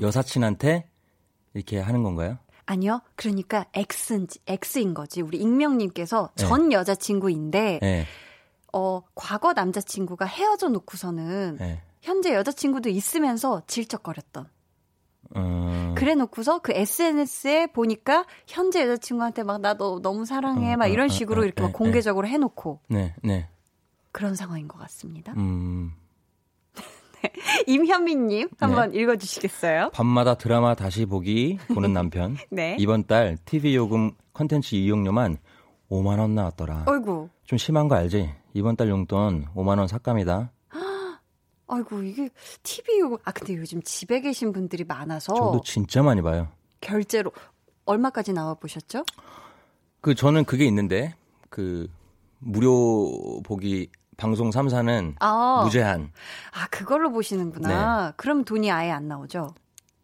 [0.02, 0.86] 여사친한테
[1.54, 2.38] 이렇게 하는 건가요?
[2.66, 3.02] 아니요.
[3.16, 5.22] 그러니까 X인, X인 거지.
[5.22, 6.46] 우리 익명님께서 네.
[6.46, 8.06] 전 여자친구인데, 네.
[8.72, 11.82] 어, 과거 남자친구가 헤어져 놓고서는 네.
[12.02, 14.48] 현재 여자친구도 있으면서 질척거렸던.
[15.36, 15.96] 음...
[15.98, 21.06] 그래 놓고서 그 SNS에 보니까 현재 여자친구한테 막 나 너 너무 사랑해 음, 막 이런
[21.06, 22.82] 음, 식으로 음, 이렇게 막 네, 공개적으로 해놓고.
[22.90, 23.50] 네, 네.
[24.12, 25.34] 그런 상황인 것 같습니다.
[25.38, 25.94] 음.
[27.68, 29.00] 임현민님 한번 네.
[29.00, 29.92] 읽어주시겠어요?
[29.94, 32.36] 밤마다 드라마 다시 보기 보는 남편.
[32.50, 32.76] 네.
[32.80, 35.38] 이번 달 TV 요금 컨텐츠 이용료만
[35.90, 36.86] 5만 원 나왔더라.
[36.88, 37.30] 어이구.
[37.46, 38.34] 좀 심한 거 알지?
[38.54, 40.52] 이번 달 용돈 5만 원 삭감이다.
[41.68, 42.30] 아이고 이게
[42.64, 46.48] TV 요금 아 근데 요즘 집에 계신 분들이 많아서 저도 진짜 많이 봐요.
[46.82, 47.32] 결제로
[47.86, 49.04] 얼마까지 나와 보셨죠?
[50.02, 51.16] 그 저는 그게 있는데
[51.50, 51.88] 그
[52.40, 55.62] 무료 보기 방송 3사는 아.
[55.64, 56.12] 무제한.
[56.52, 58.08] 아, 그걸로 보시는구나.
[58.08, 58.14] 네.
[58.18, 59.54] 그럼 돈이 아예 안 나오죠?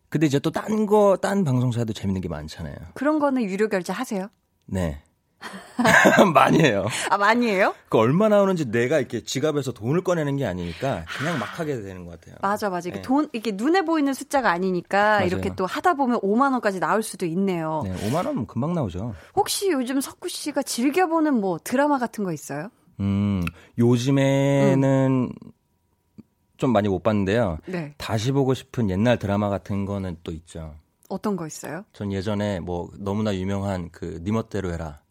[0.09, 2.75] 근데 이제 또 딴 거, 딴 방송사도 재밌는 게 많잖아요.
[2.95, 4.27] 그런 거는 유료 결제 하세요?
[4.65, 5.03] 네.
[6.33, 6.85] 많이 해요.
[7.09, 7.73] 아, 많이 해요?
[7.87, 12.19] 그 얼마 나오는지 내가 이렇게 지갑에서 돈을 꺼내는 게 아니니까 그냥 막 하게 되는 것
[12.19, 12.35] 같아요.
[12.41, 12.89] 맞아, 맞아.
[12.89, 13.01] 이게 네.
[13.01, 15.27] 돈, 이렇게 눈에 보이는 숫자가 아니니까 맞아요.
[15.27, 17.81] 이렇게 또 하다 보면 5만원까지 나올 수도 있네요.
[17.85, 19.13] 네, 5만원 금방 나오죠.
[19.35, 22.69] 혹시 요즘 석구 씨가 즐겨보는 뭐 드라마 같은 거 있어요?
[22.99, 23.43] 음,
[23.77, 25.51] 요즘에는 음.
[26.57, 27.57] 좀 많이 못 봤는데요.
[27.65, 27.93] 네.
[27.97, 30.75] 다시 보고 싶은 옛날 드라마 같은 거는 또 있죠.
[31.07, 31.85] 어떤 거 있어요?
[31.93, 35.01] 전 예전에 뭐 너무나 유명한 그 니멋대로 해라.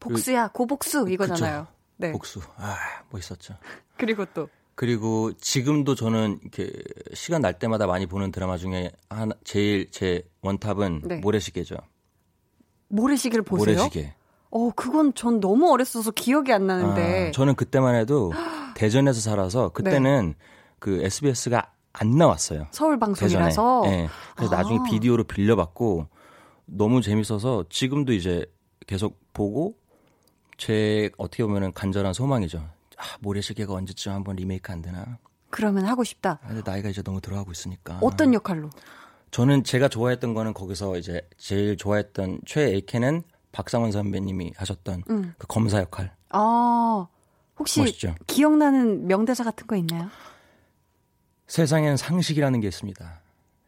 [0.00, 1.60] 복수야, 그, 고복수 이거잖아요.
[1.62, 1.72] 그쵸.
[1.96, 2.12] 네.
[2.12, 2.40] 복수.
[2.56, 2.76] 아,
[3.08, 3.54] 뭐 있었죠.
[3.96, 6.72] 그리고 또 그리고 지금도 저는 이렇게
[7.14, 11.16] 시간 날 때마다 많이 보는 드라마 중에 하나 제일 제 원탑은 네.
[11.16, 11.76] 모래시계죠.
[12.88, 13.76] 모래시계를 보세요?
[13.76, 14.14] 모래시계.
[14.52, 17.28] 어, 그건 전 너무 어렸어서 기억이 안 나는데.
[17.28, 18.30] 아, 저는 그때만 해도
[18.76, 20.46] 대전에서 살아서 그때는 네.
[20.78, 22.66] 그 SBS가 안 나왔어요.
[22.70, 23.82] 서울 방송이라서.
[23.86, 24.08] 네.
[24.36, 24.58] 그래서 아.
[24.58, 26.06] 나중에 비디오로 빌려받고
[26.66, 28.44] 너무 재밌어서 지금도 이제
[28.86, 29.76] 계속 보고
[30.58, 32.58] 제 어떻게 보면은 간절한 소망이죠.
[32.58, 35.18] 아, 모래시계가 언제쯤 한번 리메이크 안 되나?
[35.48, 36.40] 그러면 하고 싶다.
[36.42, 37.98] 아, 근데 나이가 이제 너무 들어가고 있으니까.
[38.02, 38.68] 어떤 역할로?
[39.30, 43.22] 저는 제가 좋아했던 거는 거기서 이제 제일 좋아했던 최애캐는
[43.52, 45.34] 박상원 선배님이 하셨던 음.
[45.38, 46.14] 그 검사 역할.
[46.30, 47.06] 아,
[47.58, 48.14] 혹시 멋있죠?
[48.26, 50.08] 기억나는 명대사 같은 거 있나요?
[51.46, 53.20] 세상엔 상식이라는 게 있습니다.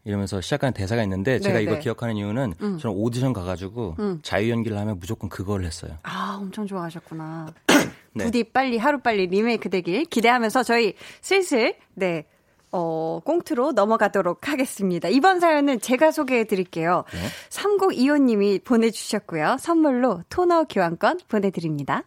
[0.07, 1.79] 이러면서 시작하는 대사가 있는데 제가 네, 이거 네.
[1.81, 2.79] 기억하는 이유는 음.
[2.79, 4.21] 저는 오디션 가가지고 음.
[4.23, 5.97] 자유 연기를 하면 무조건 그걸 했어요.
[6.03, 7.55] 아 엄청 좋아하셨구나.
[8.13, 8.25] 네.
[8.25, 12.27] 부디 빨리 하루 빨리 리메이크 되길 기대하면서 저희 슬슬 네.
[12.77, 15.09] 어, 꽁트로 넘어가도록 하겠습니다.
[15.09, 17.05] 이번 사연은 제가 소개해 드릴게요.
[17.13, 17.21] 네.
[17.51, 19.59] 3025님이 보내주셨고요.
[19.61, 22.03] 선물로 토너 교환권 보내드립니다.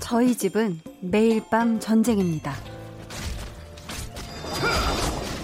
[0.00, 2.54] 저희 집은 매일 밤 전쟁입니다.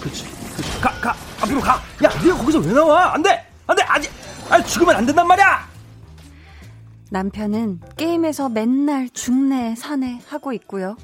[0.01, 0.25] 그렇지.
[0.55, 0.81] 그렇지.
[0.81, 1.15] 가, 가.
[1.39, 1.75] 앞으로 가.
[2.03, 3.13] 야, 네가 거기서 왜 나와?
[3.13, 3.45] 안 돼.
[3.67, 3.83] 안 돼.
[3.83, 4.11] 아직.
[4.49, 5.72] 아, 죽으면 안 된단 말이야.
[7.13, 10.97] 남편은 게임에서 맨날 죽네 사네 하고 있고요.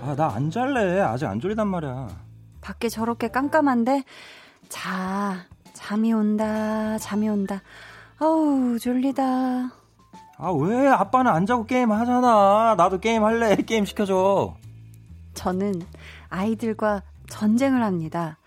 [0.00, 1.00] 아, 나 안 잘래.
[1.00, 2.08] 아직 안 졸리단 말이야.
[2.60, 4.04] 밖에 저렇게 깜깜한데
[4.68, 5.38] 자,
[5.72, 6.96] 잠이 온다.
[6.98, 7.60] 잠이 온다.
[8.20, 9.22] 아우, 졸리다.
[10.38, 10.86] 아, 왜?
[10.86, 12.76] 아빠는 안 자고 게임 하잖아.
[12.78, 13.56] 나도 게임 할래.
[13.56, 14.54] 게임 시켜줘.
[15.34, 15.82] 저는
[16.28, 18.38] 아이들과 전쟁을 합니다.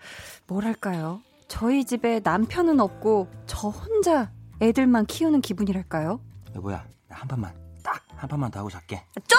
[0.46, 1.20] 뭐랄까요?
[1.46, 4.30] 저희 집에 남편은 없고 저 혼자
[4.62, 6.20] 애들만 키우는 기분이랄까요?
[6.56, 7.52] 여보야, 한 판만,
[7.84, 8.00] 딱!
[8.16, 9.02] 한 판만 더 하고 잘게.
[9.28, 9.38] 좀!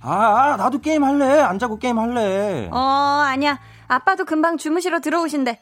[0.00, 0.10] 아,
[0.52, 1.40] 아, 나도 게임 할래.
[1.40, 2.68] 안 자고 게임 할래.
[2.72, 3.58] 어, 아니야.
[3.86, 5.60] 아빠도 금방 주무시러 들어오신대.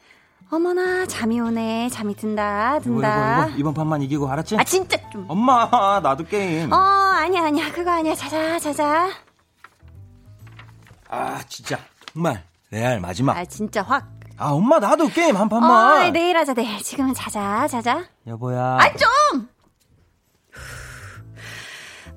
[0.49, 1.89] 어머나 잠이 오네.
[1.89, 3.33] 잠이 든다 든다.
[3.37, 4.57] 이거, 이거, 이거, 이번 판만 이기고 알았지?
[4.57, 5.25] 아 진짜 좀.
[5.29, 6.73] 엄마 나도 게임.
[6.73, 7.71] 어 아니야 아니야.
[7.71, 8.13] 그거 아니야.
[8.15, 9.09] 자자 자자.
[11.09, 11.79] 아 진짜.
[12.13, 13.37] 정말 레알 마지막.
[13.37, 14.09] 아 진짜 확.
[14.37, 16.07] 아 엄마 나도 게임 한 판만.
[16.07, 16.81] 어, 내일 하자 내일.
[16.83, 18.03] 지금은 자자 자자.
[18.27, 18.77] 여보야.
[18.81, 19.47] 아 좀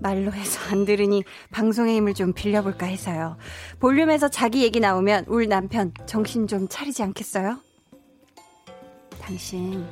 [0.05, 3.39] 말로 해서 안 들으니 방송의 힘을 좀 빌려볼까 해서요
[3.81, 7.59] 볼륨에서 자기 얘기 나오면 울 남편 정신 좀 차리지 않겠어요?
[9.21, 9.87] 당신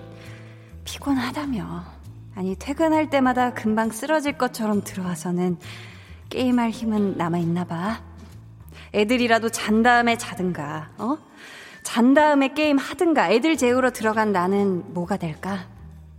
[0.85, 1.85] 피곤하다며.
[2.35, 5.57] 아니, 퇴근할 때마다 금방 쓰러질 것처럼 들어와서는
[6.29, 8.03] 게임할 힘은 남아있나 봐.
[8.95, 11.17] 애들이라도 잔 다음에 자든가, 어?
[11.83, 15.67] 잔 다음에 게임 하든가, 애들 재우러 들어간 나는 뭐가 될까?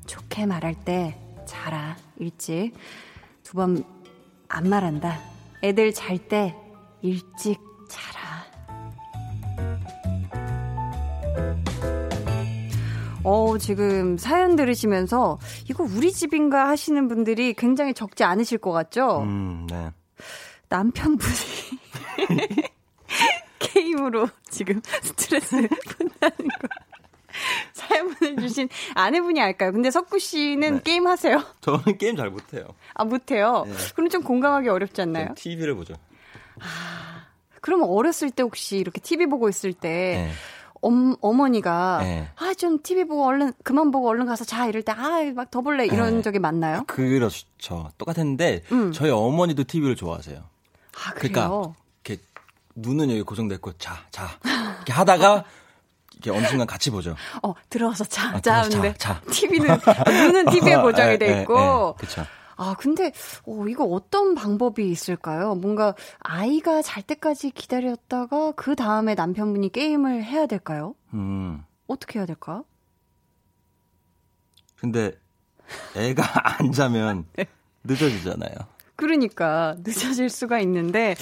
[0.08, 2.74] 좋게 말할 때 자라, 일찍.
[3.54, 3.84] 두 번
[4.50, 5.20] 안 말한다.
[5.64, 6.56] 애들 잘 때
[7.02, 8.44] 일찍 자라.
[13.24, 15.40] 어, 지금 사연 들으시면서
[15.70, 19.22] 이거 우리 집인가 하시는 분들이 굉장히 적지 않으실 것 같죠?
[19.22, 19.92] 음, 네.
[20.70, 21.34] 남편분이
[23.60, 25.56] 게임으로 지금 스트레스
[25.98, 26.68] 푼다는 거.
[27.74, 29.72] 사연 보내주신 아내분이 알까요?
[29.72, 30.82] 근데 석구 씨는 네.
[30.84, 31.44] 게임 하세요?
[31.62, 32.68] 저는 게임 잘 못해요.
[32.94, 33.64] 아, 못해요?
[33.68, 33.74] 네.
[33.96, 35.30] 그럼 좀 공감하기 어렵지 않나요?
[35.36, 35.94] TV를 보죠.
[36.60, 37.26] 아,
[37.62, 40.32] 그러면 어렸을 때 혹시 이렇게 TV 보고 있을 때 네.
[40.82, 42.30] 엄, 어머니가 네.
[42.36, 45.86] 아좀 TV 보고 얼른 그만 보고 얼른 가서 자 이럴 때 아 막 더 볼래
[45.86, 46.22] 이런 네.
[46.22, 46.84] 적이 많나요?
[46.88, 47.90] 그렇죠.
[47.98, 48.92] 똑같았는데 음.
[48.92, 50.38] 저희 어머니도 TV를 좋아하세요.
[50.40, 51.32] 아 그래요?
[51.34, 51.74] 그러니까
[52.06, 52.22] 이렇게
[52.76, 54.28] 눈은 여기 고정됐고 자 자
[54.78, 55.46] 이렇게 하다가
[56.24, 57.16] 이렇게 어느 순간 같이 보죠.
[57.42, 59.32] 어 들어와서 자, 아, 자 하는데 자, 자.
[59.32, 61.96] TV는 눈은 TV에 고정이 돼 있고.
[61.96, 62.26] 그렇죠.
[62.56, 63.12] 아, 근데,
[63.48, 65.56] 어, 이거 어떤 방법이 있을까요?
[65.56, 70.94] 뭔가 아이가 잘 때까지 기다렸다가 그 다음에 남편분이 게임을 해야 될까요?
[71.16, 71.64] 음.
[71.88, 72.64] 어떻게 해야 될까?
[74.76, 75.14] 근데
[75.98, 76.24] 애가
[76.62, 77.48] 안 자면 네.
[77.86, 78.54] 늦어지잖아요.
[78.96, 81.16] 그러니까 늦어질 수가 있는데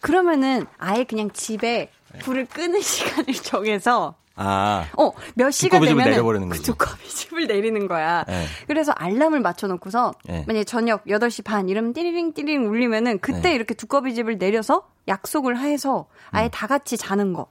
[0.00, 4.86] 그러면은 아예 그냥 집에 불을 끄는 시간을 정해서 아.
[4.98, 6.62] 어, 몇 시간 되면 내려버리는 거죠.
[6.62, 8.22] 두꺼비집을 내리는 거야.
[8.24, 8.44] 네.
[8.66, 10.44] 그래서 알람을 맞춰 놓고서 네.
[10.46, 13.54] 만약에 저녁 8시 반 이러면 띠리링 띠리링 울리면은 그때 네.
[13.54, 16.50] 이렇게 두꺼비집을 내려서 약속을 해서 아예 음.
[16.50, 17.46] 다 같이 자는 거.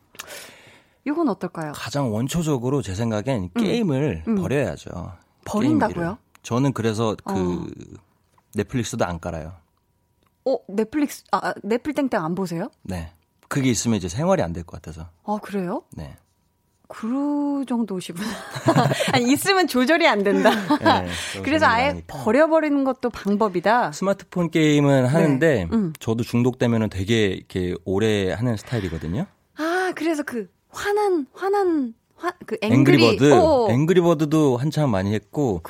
[1.05, 1.71] 이건 어떨까요?
[1.73, 3.61] 가장 원초적으로 제 생각엔 음.
[3.61, 4.35] 게임을 음.
[4.35, 5.11] 버려야죠.
[5.45, 5.95] 버린다고요?
[5.95, 6.17] 게임기를.
[6.43, 7.65] 저는 그래서 그 어.
[8.53, 9.53] 넷플릭스도 안 깔아요.
[10.45, 12.69] 어, 넷플릭스 아, 넷플 땡땡 안 보세요?
[12.83, 13.11] 네.
[13.47, 15.09] 그게 있으면 이제 생활이 안 될 것 같아서.
[15.25, 15.83] 아, 그래요?
[15.95, 16.15] 네.
[16.87, 18.27] 그 정도시구나.
[19.13, 20.51] 아니, 있으면 조절이 안 된다.
[20.79, 21.07] 네,
[21.43, 23.91] 그래서 아예 버려버리는 것도 방법이다.
[23.91, 25.09] 스마트폰 게임은 네.
[25.09, 25.69] 하는데, 네.
[25.75, 25.93] 음.
[25.99, 29.25] 저도 중독되면 되게 이렇게 오래 하는 스타일이거든요.
[29.57, 33.33] 아, 그래서 그, 화난, 화난, 화, 그 angry, 앵그리버드.
[33.33, 33.67] 어.
[33.69, 35.61] 앵그리버드도 한참 많이 했고,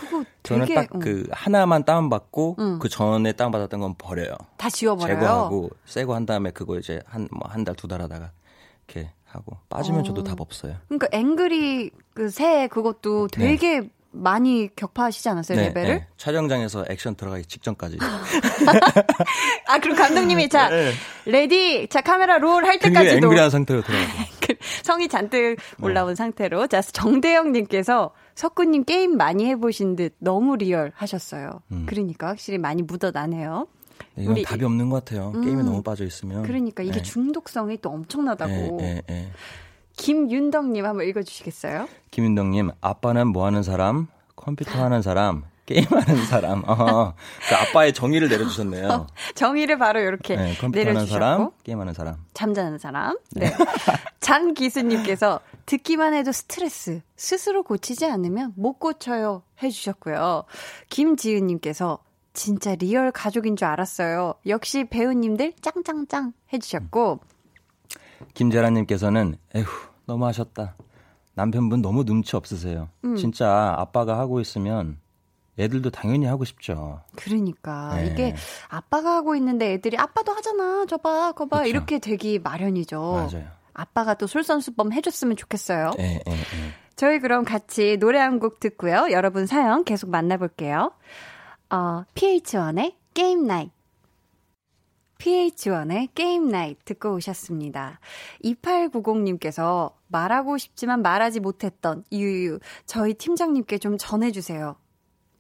[0.43, 1.33] 저는 딱 그 어.
[1.33, 2.79] 하나만 다운 받고, 음.
[2.79, 4.35] 그 전에 다운 받았던 건 버려요.
[4.57, 5.19] 다 지워버려요?
[5.19, 8.31] 제거하고, 새거 한 다음에 그거 이제 한, 뭐, 한 달, 두달 하다가,
[8.87, 10.03] 이렇게 하고 빠지면 어.
[10.03, 10.75] 저도 답 없어요.
[10.87, 13.47] 그러니까 angry 그 새 그것도 네.
[13.47, 13.89] 되게 네.
[14.11, 15.87] 많이 격파하시지 않았어요 네, 레벨을?
[15.95, 16.07] 네.
[16.15, 17.97] 촬영장에서 액션 들어가기 직전까지.
[19.67, 20.91] 아 그럼 감독님이 자 네.
[21.25, 24.44] ready 자 카메라 롤 할 때까지도 angry한 상태로 들어가고 그
[24.83, 26.15] 성이 잔뜩 올라온 네.
[26.15, 31.61] 상태로 자 정대영님께서 석구님 게임 많이 해보신 듯 너무 real 하셨어요.
[31.71, 31.85] 음.
[31.87, 33.67] 그러니까 확실히 많이 묻어나네요.
[34.15, 35.31] 네, 이건 우리, 답이 없는 것 같아요.
[35.35, 36.43] 음, 게임에 너무 빠져 있으면.
[36.43, 37.01] 그러니까 이게 네.
[37.01, 38.77] 중독성이 또 엄청나다고.
[38.77, 39.31] 네, 네,
[39.97, 41.87] 김윤덕님 한번 읽어주시겠어요?
[42.11, 44.07] 김윤덕님, 아빠는 뭐 하는 사람?
[44.35, 45.43] 컴퓨터 하는 사람?
[45.65, 46.63] 게임하는 사람.
[46.67, 47.13] 어,
[47.49, 48.87] 그 아빠의 정의를 내려주셨네요.
[48.87, 52.17] 어, 정의를 바로 이렇게 네, 하는 사람, 게임하는 사람.
[52.33, 53.17] 잠자는 사람.
[53.31, 53.49] 네.
[53.49, 53.55] 네.
[54.19, 60.43] 장 기수님께서 듣기만 해도 스트레스 스스로 고치지 않으면 못 고쳐요 해주셨고요.
[60.89, 61.99] 김지은님께서
[62.33, 64.35] 진짜 real 가족인 줄 알았어요.
[64.45, 67.19] 역시 배우님들 짱짱짱 해주셨고.
[68.33, 69.65] 김재란님께서는, 에휴,
[70.05, 70.75] 너무 하셨다.
[71.33, 72.89] 남편분 너무 눈치 없으세요.
[73.03, 73.15] 음.
[73.15, 74.97] 진짜 아빠가 하고 있으면
[75.57, 77.01] 애들도 당연히 하고 싶죠.
[77.15, 78.07] 그러니까 네.
[78.07, 78.35] 이게
[78.67, 80.85] 아빠가 하고 있는데 애들이 아빠도 하잖아.
[80.87, 81.69] 저봐, 거봐 그쵸.
[81.69, 82.99] 이렇게 되기 마련이죠.
[83.31, 83.47] 맞아요.
[83.73, 85.91] 아빠가 또 솔선수범 해줬으면 좋겠어요.
[85.97, 86.35] 네, 네,
[86.95, 89.07] 저희 그럼 같이 노래 한 곡 듣고요.
[89.11, 90.91] 여러분 사연 계속 만나볼게요.
[91.69, 93.69] 어, PH1의 게임 나이.
[95.17, 97.99] PH1의 게임 나이 듣고 오셨습니다.
[98.43, 104.75] 2890님께서 말하고 싶지만 말하지 못했던 유유, 저희 팀장님께 좀 전해주세요.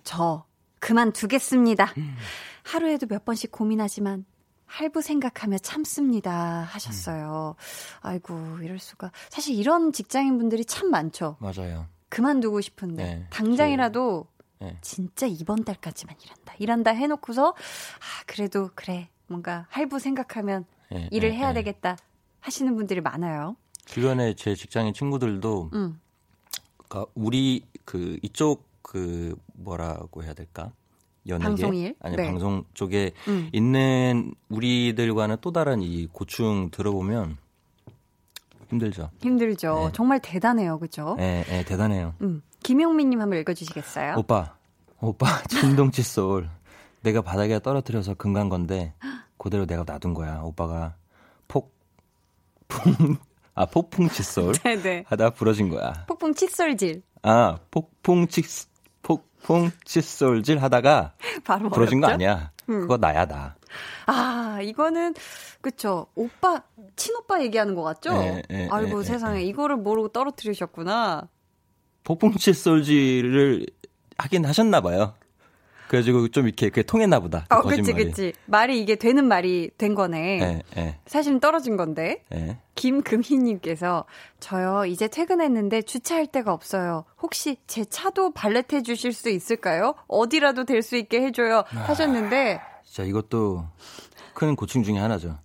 [0.05, 0.45] 저,
[0.79, 1.93] 그만두겠습니다.
[1.97, 2.15] 음.
[2.63, 4.23] 하루에도 몇 번씩 고민하지만
[4.65, 6.61] 할부 생각하며 참습니다.
[6.63, 7.55] 하셨어요.
[7.57, 7.99] 음.
[8.01, 9.11] 아이고, 이럴 수가.
[9.29, 11.37] 사실 이런 직장인 분들이 참 많죠.
[11.39, 11.87] 맞아요.
[12.09, 13.03] 그만두고 싶은데.
[13.03, 14.27] 네, 당장이라도
[14.59, 14.77] 네.
[14.81, 16.53] 진짜 이번 달까지만 일한다.
[16.59, 21.97] 일한다 해놓고서 아 그래도 그래 뭔가 할부 생각하면 네, 일을 네, 해야 되겠다
[22.39, 23.57] 하시는 분들이 많아요.
[23.85, 25.99] 주변에 제 직장인 친구들도 음.
[26.87, 30.71] 그러니까 우리 그 이쪽 그 뭐라고 해야 될까?
[31.27, 32.27] 연예계 방송일 아니 네.
[32.27, 33.49] 방송 쪽에 음.
[33.51, 37.37] 있는 우리들과는 또 다른 이 고충 들어보면
[38.69, 39.09] 힘들죠.
[39.21, 39.85] 힘들죠.
[39.87, 39.91] 네.
[39.93, 41.15] 정말 대단해요, 그죠?
[41.17, 42.13] 네, 네, 대단해요.
[42.21, 42.43] 음.
[42.61, 44.15] 김용민님 한번 읽어주시겠어요?
[44.17, 44.55] 오빠,
[44.99, 46.47] 오빠, 진동 칫 솔.
[47.01, 48.93] 내가 바닥에 떨어뜨려서 금간 건데,
[49.37, 50.41] 그대로 내가 놔둔 거야.
[50.41, 50.95] 오빠가
[51.47, 51.75] 폭,
[52.67, 53.17] 풍,
[53.55, 54.53] 아, 폭풍 칫솔.
[54.53, 55.05] 네네.
[55.09, 56.05] 하다 부러진 거야.
[56.07, 57.01] 폭풍 칫솔질.
[57.21, 58.74] 아, 폭풍 칫, 폭
[59.45, 61.13] 풍 칫솔질 하다가
[61.45, 62.07] 바로 부러진 어렵죠?
[62.07, 62.51] 거 아니야.
[62.67, 62.81] 음.
[62.81, 63.55] 그거 나야, 나.
[64.07, 65.13] 아, 이거는,
[65.61, 66.07] 그쵸.
[66.15, 66.63] 오빠,
[66.95, 68.11] 친오빠 얘기하는 것 같죠?
[68.13, 69.43] 네, 네, 아이고, 네, 세상에.
[69.43, 71.27] 이거를 모르고 떨어뜨리셨구나.
[72.03, 73.67] 폭풍 칫솔질을
[74.17, 75.13] 하긴 하셨나 봐요.
[75.95, 77.45] 그래가지고 좀 이렇게 그게 통했나 보다.
[77.49, 77.93] 그 어, 거짓말이.
[78.05, 78.33] 그치, 그치.
[78.45, 80.37] 말이 이게 되는 말이 된 거네.
[80.37, 80.99] 네, 네.
[81.05, 82.23] 사실은 떨어진 건데.
[82.29, 82.57] 네.
[82.75, 84.05] 김금희님께서
[84.41, 87.05] 저요, 이제 퇴근했는데 주차할 데가 없어요.
[87.21, 89.95] 혹시 제 차도 발렛해 주실 수 있을까요?
[90.07, 91.63] 어디라도 될 수 있게 해줘요.
[91.69, 92.59] 하셨는데.
[92.61, 93.65] 아, 진짜 이것도
[94.33, 95.39] 큰 고충 중에 하나죠.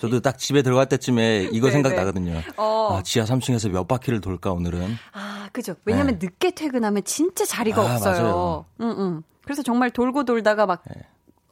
[0.00, 2.32] 저도 딱 집에 들어갈 때쯤에 이거 네, 생각나거든요.
[2.32, 2.42] 네.
[2.56, 2.96] 어.
[2.98, 4.96] 아, 지하 3층에서 몇 바퀴를 돌까 오늘은.
[5.12, 5.76] 아, 그죠.
[5.84, 6.26] 왜냐면 네.
[6.26, 8.22] 늦게 퇴근하면 진짜 자리가 아, 없어요.
[8.22, 8.64] 맞아요.
[8.80, 9.22] 응, 응.
[9.44, 11.02] 그래서 정말 돌고 돌다가 막 네.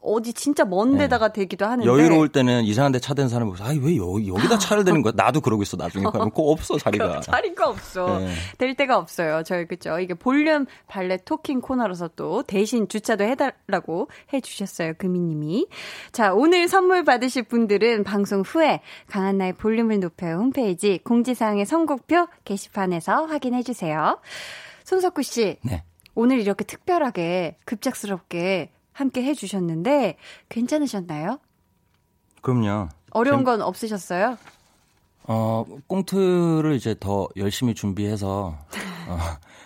[0.02, 1.00] 어디 진짜 먼 네.
[1.00, 1.42] 데다가 네.
[1.42, 5.02] 되기도 하는데 여유로울 때는 이상한 데 차 댄 사람이 보고 아왜 여기 여기다 차를 대는
[5.02, 8.32] 거야 나도 그러고 있어 나중에 가면 꼭 없어 자리가 자리가 없어 네.
[8.56, 14.94] 될 데가 없어요 저희 그죠 이게 볼륨 발레 토킹 코너라서 또 대신 주차도 해달라고 해주셨어요
[14.96, 15.66] 금이님이
[16.12, 23.62] 자 오늘 선물 받으실 분들은 방송 후에 강한나의 볼륨을 높여 홈페이지 공지사항의 선곡표 게시판에서 확인해
[23.62, 24.18] 주세요
[24.84, 25.84] 손석구 씨 네.
[26.20, 30.18] 오늘 이렇게 특별하게 급작스럽게 함께 해주셨는데
[30.50, 31.40] 괜찮으셨나요?
[32.42, 32.90] 그럼요.
[33.12, 34.36] 어려운 건 없으셨어요?
[35.24, 38.54] 어, 꽁트를 이제 더 열심히 준비해서
[39.08, 39.18] 어,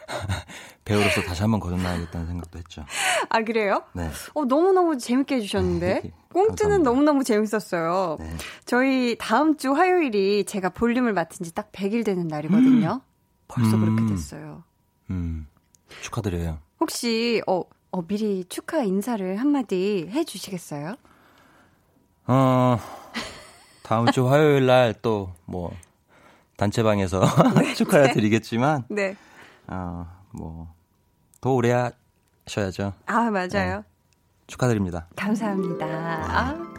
[0.85, 2.85] 배우로서 다시 한번 거듭나야겠다는 생각도 했죠.
[3.31, 3.83] 아 그래요?
[3.93, 4.09] 네.
[4.35, 8.19] 어 너무 너무 재밌게 해주셨는데 네, 꽁트는 너무 너무 재밌었어요.
[8.21, 8.31] 네.
[8.65, 13.01] 저희 다음 주 화요일이 제가 볼륨을 맡은 지 딱 100일 되는 날이거든요.
[13.05, 13.11] 음.
[13.49, 13.97] 벌써 음.
[13.97, 14.63] 그렇게 됐어요.
[15.11, 15.49] 음.
[16.03, 16.59] 축하드려요.
[16.81, 20.97] 혹시 어 어, 미리 축하 인사를 한마디 해 주시겠어요?
[22.27, 22.79] 어,
[23.83, 25.73] 다음 주 화요일 날 또 뭐
[26.57, 27.21] 단체방에서
[27.61, 27.75] 네.
[27.75, 29.17] 축하해 드리겠지만 네.
[29.67, 31.91] 어, 뭐더 오래
[32.47, 32.93] 하셔야죠.
[33.07, 33.49] 아, 맞아요.
[33.53, 33.83] 네.
[34.47, 35.07] 축하드립니다.
[35.17, 35.87] 감사합니다.
[35.87, 36.75] 아,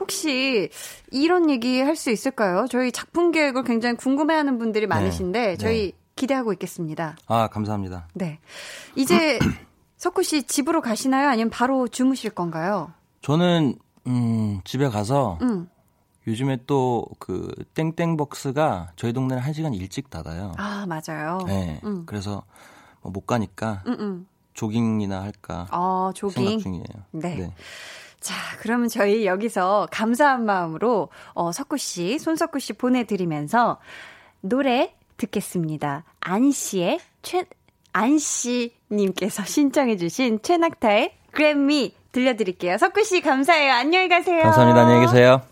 [0.00, 0.68] 혹시
[1.10, 2.66] 이런 얘기 할 수 있을까요?
[2.70, 4.88] 저희 작품 계획을 굉장히 궁금해하는 분들이 네.
[4.88, 5.99] 많으신데 저희 네.
[6.20, 7.16] 기대하고 있겠습니다.
[7.26, 8.08] 아, 감사합니다.
[8.14, 8.38] 네.
[8.96, 9.38] 이제
[9.96, 11.28] 석구 씨 집으로 가시나요?
[11.28, 12.92] 아니면 바로 주무실 건가요?
[13.22, 13.74] 저는
[14.06, 15.68] 음, 집에 가서 음.
[16.26, 20.52] 요즘에 또 그 땡땡벅스가 저희 동네는 한 시간 일찍 닫아요.
[20.58, 21.38] 아 맞아요.
[21.46, 21.80] 네.
[21.84, 22.04] 음.
[22.06, 22.42] 그래서
[23.02, 24.26] 뭐 못 가니까 음, 음.
[24.54, 26.44] 조깅이나 할까 아, 조깅?
[26.46, 26.84] 생각 중이에요.
[27.12, 27.34] 네.
[27.36, 27.54] 네.
[28.20, 33.78] 자, 그러면 저희 여기서 감사한 마음으로 어, 석구 씨, 손석구 씨 보내드리면서
[34.42, 36.04] 노래 듣겠습니다.
[36.20, 37.44] 안 씨의 최,
[37.92, 42.78] 안 씨님께서 신청해주신 최낙타의 그래미 들려드릴게요.
[42.78, 43.72] 석구 씨 감사해요.
[43.72, 44.42] 안녕히 가세요.
[44.42, 44.80] 감사합니다.
[44.80, 45.42] 안녕히 계세요.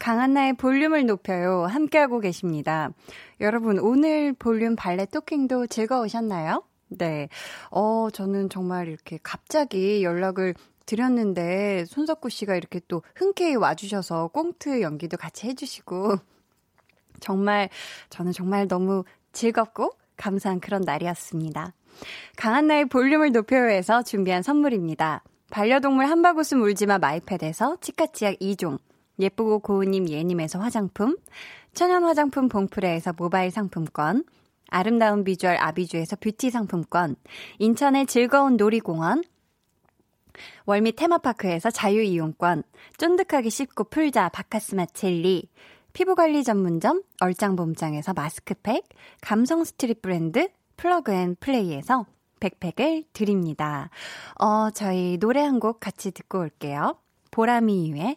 [0.00, 1.66] 강한나의 볼륨을 높여요.
[1.66, 2.90] 함께하고 계십니다.
[3.40, 6.64] 여러분, 오늘 볼륨 발레 토킹도 즐거우셨나요?
[6.88, 7.28] 네.
[7.70, 10.54] 어, 저는 정말 이렇게 갑자기 연락을
[10.86, 16.16] 드렸는데 손석구 씨가 이렇게 또 흔쾌히 와주셔서 꽁트 연기도 같이 해주시고
[17.20, 17.68] 정말
[18.08, 21.74] 저는 정말 너무 즐겁고 감사한 그런 날이었습니다.
[22.36, 25.22] 강한나의 볼륨을 높여요에서 준비한 선물입니다.
[25.50, 28.78] 반려동물 한바구스 울지마 마이패드에서 치카치약 2종,
[29.20, 31.16] 예쁘고 고운님 예님에서 화장품,
[31.74, 34.24] 천연 화장품 봉프레에서 모바일 상품권,
[34.68, 37.16] 아름다운 비주얼 아비주에서 뷰티 상품권,
[37.58, 39.22] 인천의 즐거운 놀이공원,
[40.64, 42.62] 월미 테마파크에서 자유이용권,
[42.98, 45.48] 쫀득하게 씹고 풀자 바카스마 첼리,
[45.92, 48.84] 피부관리 전문점 얼짱봄짱에서 마스크팩,
[49.20, 52.06] 감성 스트릿 브랜드 플러그앤플레이에서
[52.38, 53.90] 백팩을 드립니다.
[54.38, 56.96] 어, 저희 노래 한 곡 같이 듣고 올게요.
[57.32, 58.16] 보라미유의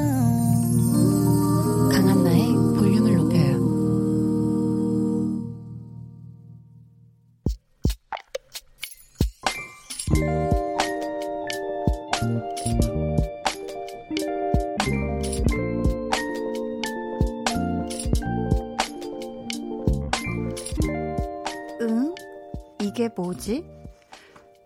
[23.15, 23.65] 뭐지?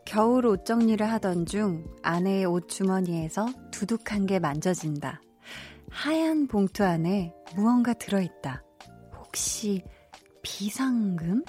[0.05, 5.21] 겨울 옷 정리를 하던 중 아내의 옷 주머니에서 두둑한 게 만져진다.
[5.89, 8.63] 하얀 봉투 안에 무언가 들어있다.
[9.17, 9.83] 혹시
[10.43, 11.43] 비상금?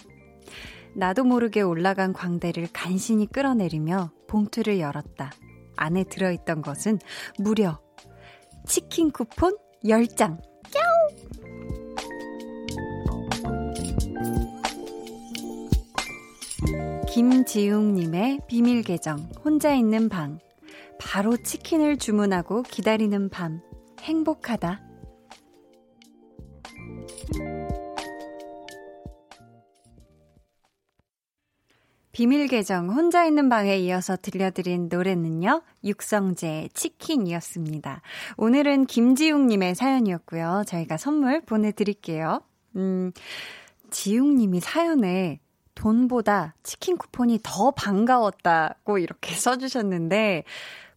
[0.95, 5.31] 나도 모르게 올라간 광대를 간신히 끌어내리며 봉투를 열었다.
[5.77, 6.99] 안에 들어있던 것은
[7.39, 7.79] 무려
[8.67, 10.41] 치킨 쿠폰 10장.
[17.17, 20.39] 김지웅님의 비밀 계정, 혼자 있는 방.
[20.99, 23.63] 바로 치킨을 주문하고 기다리는 밤.
[24.03, 24.83] 행복하다.
[32.13, 35.63] 비밀 계정 혼자 있는 방에 이어서 들려드린 노래는요.
[35.85, 38.03] 육성재 치킨이었습니다.
[38.37, 40.65] 오늘은 김지웅 님의 사연이었고요.
[40.67, 42.43] 저희가 선물 보내 드릴게요.
[42.77, 43.11] 음,
[43.91, 45.41] 지웅 님이 사연에
[45.77, 50.45] 돈보다 치킨 쿠폰이 더 반가웠다고 이렇게 써주셨는데,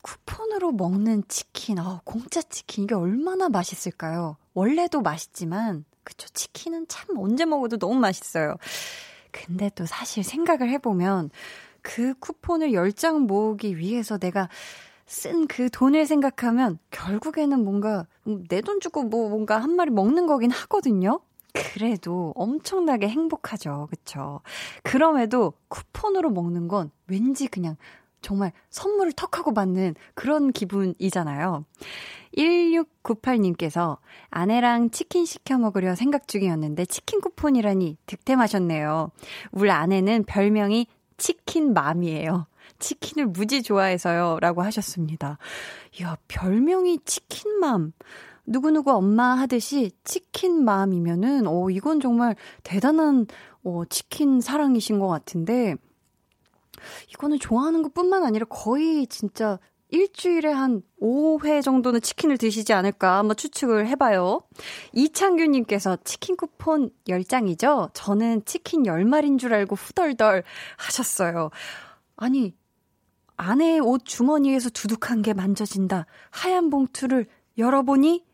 [0.01, 4.38] 쿠폰으로 먹는 치킨, 어, 공짜 치킨, 이게 얼마나 맛있을까요?
[4.55, 8.55] 원래도 맛있지만, 그쵸, 치킨은 참 언제 먹어도 너무 맛있어요.
[9.32, 11.30] 근데 또 사실 생각을 해보면,
[11.82, 14.49] 그 쿠폰을 10장 모으기 위해서 내가
[15.07, 18.05] 쓴 그 돈을 생각하면 결국에는 뭔가
[18.49, 21.21] 내 돈 주고 뭐 뭔가 한 마리 먹는 거긴 하거든요.
[21.54, 23.88] 그래도 엄청나게 행복하죠.
[23.89, 24.41] 그쵸?
[24.84, 27.76] 그럼에도 쿠폰으로 먹는 건 왠지 그냥
[28.22, 31.66] 정말 선물을 턱 하고 받는 그런 기분이잖아요.
[32.38, 33.97] 1698님께서
[34.30, 39.12] 아내랑 치킨 시켜 먹으려 생각 중이었는데 치킨 쿠폰이라니 득템하셨네요.
[39.52, 40.88] 우리 아내는 별명이
[41.18, 42.47] 치킨맘이에요.
[42.78, 44.38] 치킨을 무지 좋아해서요.
[44.39, 45.38] 라고 하셨습니다.
[46.00, 47.93] 이야, 별명이 치킨맘.
[48.50, 53.28] 누구누구 엄마 하듯이 치킨 마음이면은, 어, 이건 정말 대단한,
[53.64, 55.76] 어, 치킨 사랑이신 것 같은데,
[57.12, 63.38] 이거는 좋아하는 것 뿐만 아니라 거의 진짜 일주일에 한 5회 정도는 치킨을 드시지 않을까 한번
[63.38, 64.41] 추측을 해봐요.
[64.93, 67.91] 이창규님께서 치킨 쿠폰 10장이죠?
[67.93, 70.43] 저는 치킨 10마리인 줄 알고 후덜덜
[70.78, 71.50] 하셨어요.
[72.16, 72.56] 아니,
[73.38, 76.08] 아내의 옷 주머니에서 두둑한 게 만져진다.
[76.30, 77.28] 하얀 봉투를
[77.58, 78.28] 열어보니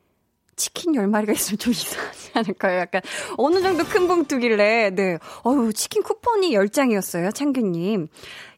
[0.56, 2.80] 치킨 10마리가 있으면 좀 이상하지 않을까요?
[2.80, 3.02] 약간
[3.38, 5.18] 어느 정도 큰 봉투길래 네.
[5.46, 7.34] 어유 치킨 쿠폰이 10장이었어요.
[7.34, 8.08] 창규님.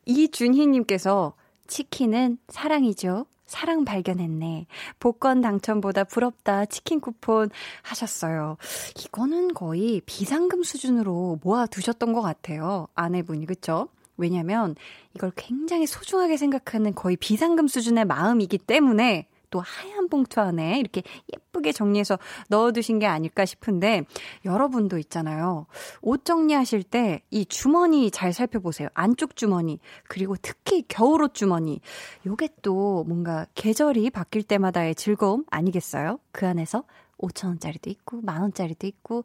[0.05, 1.33] 이준희님께서
[1.67, 3.25] 치킨은 사랑이죠.
[3.45, 4.67] 사랑 발견했네.
[4.99, 6.65] 복권 당첨보다 부럽다.
[6.65, 7.49] 치킨 쿠폰
[7.81, 8.57] 하셨어요.
[9.05, 12.87] 이거는 거의 비상금 수준으로 모아 두셨던 것 같아요.
[12.93, 13.87] 아내분이, 그쵸?
[14.17, 14.75] 왜냐면
[15.15, 21.71] 이걸 굉장히 소중하게 생각하는 거의 비상금 수준의 마음이기 때문에 또 하얀 봉투 안에 이렇게 예쁘게
[21.71, 22.17] 정리해서
[22.49, 24.03] 넣어두신 게 아닐까 싶은데
[24.45, 25.67] 여러분도 있잖아요.
[26.01, 28.89] 옷 정리하실 때 이 주머니 잘 살펴보세요.
[28.93, 31.81] 안쪽 주머니 그리고 특히 겨울옷 주머니
[32.25, 36.19] 요게 또 뭔가 계절이 바뀔 때마다의 즐거움 아니겠어요?
[36.31, 36.83] 그 안에서
[37.19, 39.23] 5천원짜리도 있고 만원짜리도 있고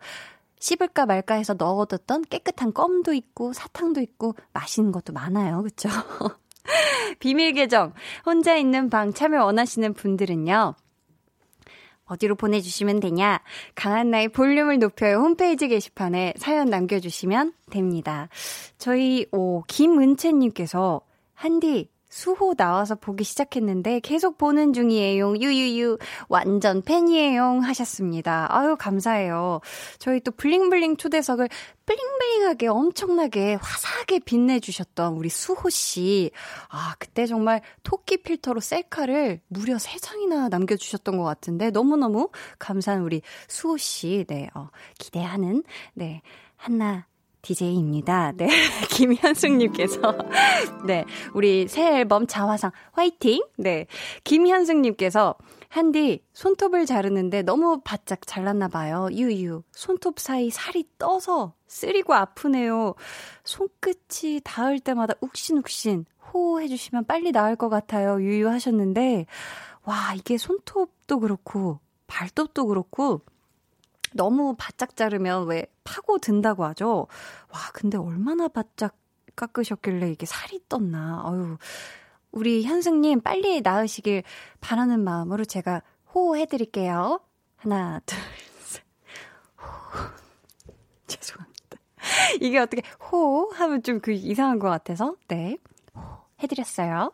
[0.59, 5.63] 씹을까 말까 해서 넣어뒀던 깨끗한 껌도 있고 사탕도 있고 맛있는 것도 많아요.
[5.63, 5.89] 그쵸?
[7.19, 7.93] 비밀 계정
[8.25, 10.75] 혼자 있는 방 참여 원하시는 분들은요.
[12.05, 13.41] 어디로 보내주시면 되냐?
[13.75, 18.29] 강한나의 볼륨을 높여요 홈페이지 게시판에 사연 남겨주시면 됩니다.
[18.77, 21.01] 저희 오 김은채님께서
[21.35, 25.35] 한디 수호 나와서 보기 시작했는데 계속 보는 중이에요.
[25.35, 25.97] 유유유.
[26.29, 27.61] 완전 팬이에요.
[27.63, 28.47] 하셨습니다.
[28.51, 29.61] 아유, 감사해요.
[29.99, 31.49] 저희 또 블링블링 초대석을
[31.87, 36.31] 블링블링하게 엄청나게 화사하게 빛내주셨던 우리 수호 씨.
[36.69, 43.23] 아, 그때 정말 토끼 필터로 셀카를 무려 3 장이나 남겨주셨던 것 같은데 너무너무 감사한 우리
[43.49, 44.27] 수호 씨.
[44.29, 45.63] 네, 어, 기대하는,
[45.95, 46.21] 네.
[46.57, 47.07] 한나
[47.43, 48.33] DJ입니다.
[48.37, 48.49] 네.
[48.91, 50.17] 김현숙님께서.
[50.87, 51.05] 네.
[51.35, 53.43] 우리 새 앨범 자화상 화이팅!
[53.59, 53.87] 네.
[54.25, 55.37] 김현숙님께서.
[55.69, 59.09] 한디, 손톱을 자르는데 너무 바짝 잘랐나봐요.
[59.13, 59.63] 유유.
[59.73, 62.95] 손톱 사이 살이 떠서 쓰리고 아프네요.
[63.45, 68.23] 손끝이 닿을 때마다 욱신욱신 호호해주시면 빨리 나을 것 같아요.
[68.23, 69.25] 유유 하셨는데,
[69.85, 73.23] 와, 이게 손톱도 그렇고, 발톱도 그렇고,
[74.15, 77.07] 너무 바짝 자르면 왜 파고 든다고 하죠?
[77.53, 78.97] 와, 근데 얼마나 바짝
[79.37, 81.23] 깎으셨길래 이게 살이 떴나.
[81.25, 81.57] 아유.
[82.31, 84.23] 우리 현승님 빨리 나으시길
[84.61, 85.83] 바라는 마음으로 제가
[86.15, 87.21] 호호해드릴게요.
[87.57, 88.19] 하나, 둘,
[88.61, 88.83] 셋.
[89.61, 89.67] 호.
[91.07, 91.77] 죄송합니다.
[92.41, 95.59] 이게 어떻게 호 하면 좀 그 이상한 것 같아서, 네.
[95.95, 96.01] 호
[96.43, 97.13] 해드렸어요.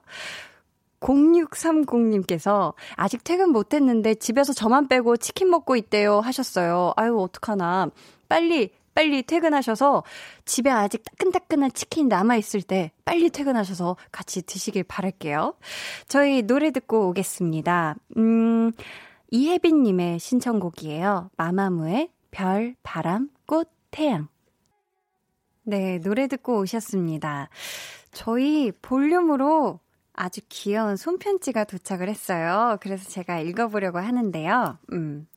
[1.01, 6.92] 0630님께서 아직 퇴근 못 했는데 집에서 저만 빼고 치킨 먹고 있대요 하셨어요.
[6.96, 7.90] 아유, 어떡하나.
[8.28, 10.03] 빨리, 빨리 퇴근하셔서
[10.44, 15.55] 집에 아직 따끈따끈한 치킨 남아있을 때 빨리 퇴근하셔서 같이 드시길 바랄게요.
[16.09, 17.94] 저희 노래 듣고 오겠습니다.
[18.16, 18.72] 음,
[19.30, 21.30] 이혜빈님의 신청곡이에요.
[21.36, 24.28] 마마무의 별, 바람, 꽃, 태양.
[25.62, 27.51] 네, 노래 듣고 오셨습니다.
[28.11, 29.80] 저희 볼륨으로
[30.21, 32.77] 아주 귀여운 손편지가 도착을 했어요.
[32.81, 34.79] 그래서 제가 읽어보려고 하는데요.
[34.93, 35.29] 음.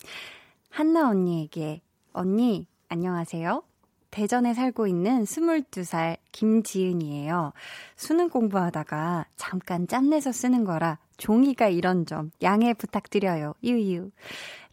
[0.72, 1.82] 한나 언니에게,
[2.14, 3.62] 언니, 안녕하세요.
[4.10, 7.54] 대전에 살고 있는 22살 김지은이에요.
[7.96, 13.54] 수능 공부하다가 잠깐 짬내서 쓰는 거라 종이가 이런 점 양해 부탁드려요.
[13.64, 14.10] 유유.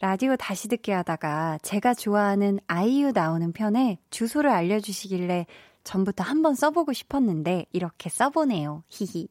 [0.01, 5.45] 라디오 다시 듣게 하다가 제가 좋아하는 아이유 나오는 편에 주소를 알려주시길래
[5.83, 8.83] 전부터 한번 써보고 싶었는데 이렇게 써보네요.
[8.89, 9.27] 히히.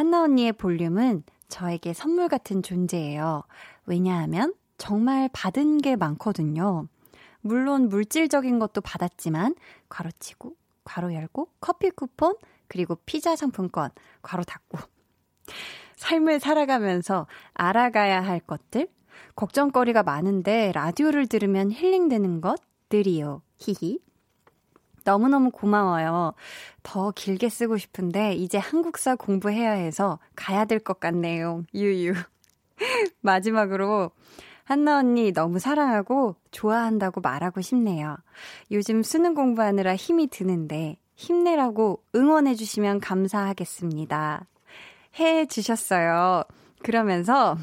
[0.00, 3.42] 한나 언니의 볼륨은 저에게 선물 같은 존재예요.
[3.84, 6.86] 왜냐하면 정말 받은 게 많거든요.
[7.42, 9.54] 물론 물질적인 것도 받았지만
[9.90, 12.34] 괄호치고 괄호 열고 커피 쿠폰
[12.66, 13.90] 그리고 피자 상품권
[14.22, 14.78] 괄호 닫고
[15.96, 18.88] 삶을 살아가면서 알아가야 할 것들
[19.36, 23.42] 걱정거리가 많은데 라디오를 들으면 힐링되는 것들이요.
[23.58, 23.98] 히히.
[25.04, 26.34] 너무너무 고마워요.
[26.82, 31.64] 더 길게 쓰고 싶은데 이제 한국사 공부해야 해서 가야 될 것 같네요.
[31.74, 32.14] 유유.
[33.20, 34.10] 마지막으로
[34.64, 38.16] 한나 언니 너무 사랑하고 좋아한다고 말하고 싶네요.
[38.70, 44.46] 요즘 수능 공부하느라 힘이 드는데 힘내라고 응원해 주시면 감사하겠습니다.
[45.18, 46.44] 해 주셨어요.
[46.82, 47.58] 그러면서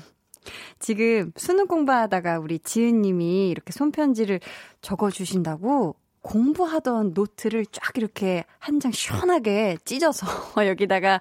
[0.80, 4.40] 지금 수능 공부하다가 우리 지은 님이 이렇게 손편지를
[4.82, 10.28] 적어 주신다고 공부하던 노트를 쫙 이렇게 한 장 시원하게 찢어서
[10.68, 11.20] 여기다가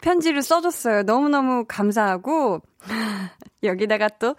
[0.00, 1.02] 편지를 써줬어요.
[1.04, 2.60] 너무너무 감사하고
[3.62, 4.34] 여기다가 또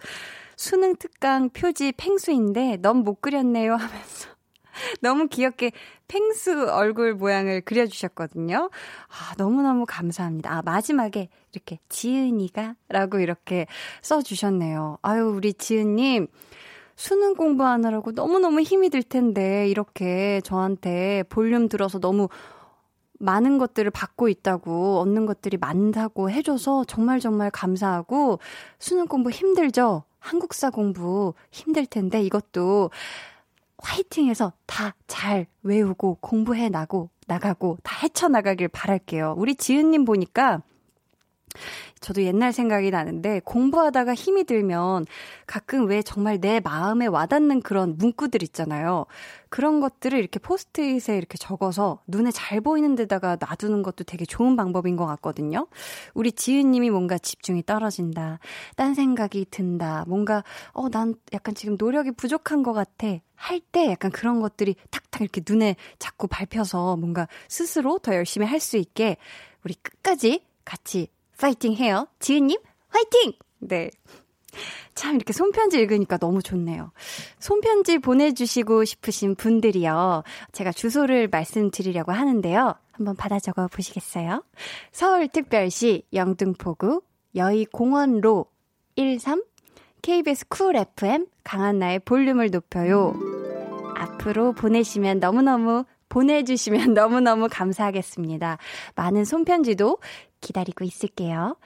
[0.56, 4.28] 수능 특강 표지 펭수인데 너무 못 그렸네요 하면서
[5.00, 5.72] 너무 귀엽게
[6.08, 8.70] 펭수 얼굴 모양을 그려주셨거든요.
[9.08, 10.52] 아, 너무너무 감사합니다.
[10.52, 13.66] 아, 마지막에 이렇게 지은이가 라고 이렇게
[14.02, 14.98] 써주셨네요.
[15.02, 16.26] 아유, 우리 지은님.
[17.02, 22.28] 수능 공부하느라고 너무너무 힘이 들 텐데, 이렇게 저한테 볼륨 들어서 너무
[23.18, 28.38] 많은 것들을 받고 있다고, 얻는 것들이 많다고 해줘서 정말 정말 감사하고,
[28.78, 30.04] 수능 공부 힘들죠?
[30.20, 32.92] 한국사 공부 힘들 텐데, 이것도
[33.78, 39.34] 화이팅해서 다 잘 외우고 공부해 나고 나가고 다 헤쳐나가길 바랄게요.
[39.36, 40.62] 우리 지은님 보니까
[42.00, 45.06] 저도 옛날 생각이 나는데 공부하다가 힘이 들면
[45.46, 49.06] 가끔 왜 정말 내 마음에 와닿는 그런 문구들 있잖아요.
[49.48, 54.96] 그런 것들을 이렇게 포스트잇에 이렇게 적어서 눈에 잘 보이는 데다가 놔두는 것도 되게 좋은 방법인
[54.96, 55.66] 것 같거든요.
[56.14, 58.38] 우리 지은님이 뭔가 집중이 떨어진다.
[58.76, 60.04] 딴 생각이 든다.
[60.08, 60.42] 뭔가,
[60.72, 63.18] 어, 난 약간 지금 노력이 부족한 것 같아.
[63.34, 68.76] 할때 약간 그런 것들이 탁탁 이렇게 눈에 자꾸 밟혀서 뭔가 스스로 더 열심히 할 수
[68.76, 69.16] 있게
[69.64, 71.08] 우리 끝까지 같이
[71.42, 72.06] 파이팅 해요.
[72.20, 72.56] 지은님,
[72.88, 73.32] 화이팅!
[73.58, 73.90] 네.
[74.94, 76.92] 참 이렇게 손편지 읽으니까 너무 좋네요.
[77.40, 80.22] 손편지 보내주시고 싶으신 분들이요.
[80.52, 82.76] 제가 주소를 말씀드리려고 하는데요.
[82.92, 84.44] 한번 받아 적어 보시겠어요?
[84.92, 87.02] 서울특별시 영등포구
[87.34, 88.46] 여의공원로
[88.96, 89.42] 13
[90.02, 93.14] KBS 쿨 FM 강한나의 볼륨을 높여요.
[93.96, 98.58] 앞으로 보내시면 너무너무 보내주시면 너무너무 감사하겠습니다.
[98.94, 99.98] 많은 손편지도
[100.42, 101.56] 기다리고 있을게요.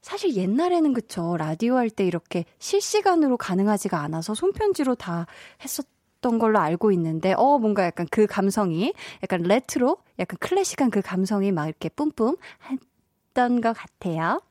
[0.00, 1.36] 사실 옛날에는 그쵸.
[1.36, 5.26] 라디오 할 때 이렇게 실시간으로 가능하지가 않아서 손편지로 다
[5.62, 11.50] 했었던 걸로 알고 있는데, 어, 뭔가 약간 그 감성이, 약간 레트로, 약간 클래식한 그 감성이
[11.50, 12.36] 막 이렇게 뿜뿜
[12.70, 14.42] 했던 것 같아요.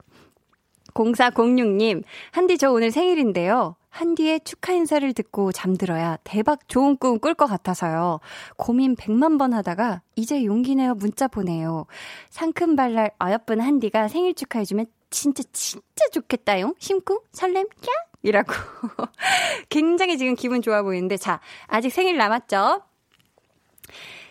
[0.96, 3.76] 0406님, 한디 저 오늘 생일인데요.
[3.90, 8.20] 한디의 축하 인사를 듣고 잠들어야 대박 좋은 꿈 꿀 것 같아서요.
[8.58, 11.86] 고민 100만 번 하다가 이제 용기 내어 문자 보내요.
[12.30, 16.76] 상큼발랄 어여쁜 한디가 생일 축하해주면 진짜 진짜 좋겠다용.
[16.80, 17.90] 심쿵 설렘 캬
[18.22, 18.54] 이라고
[19.70, 22.82] 굉장히 지금 기분 좋아 보이는데 자 아직 생일 남았죠?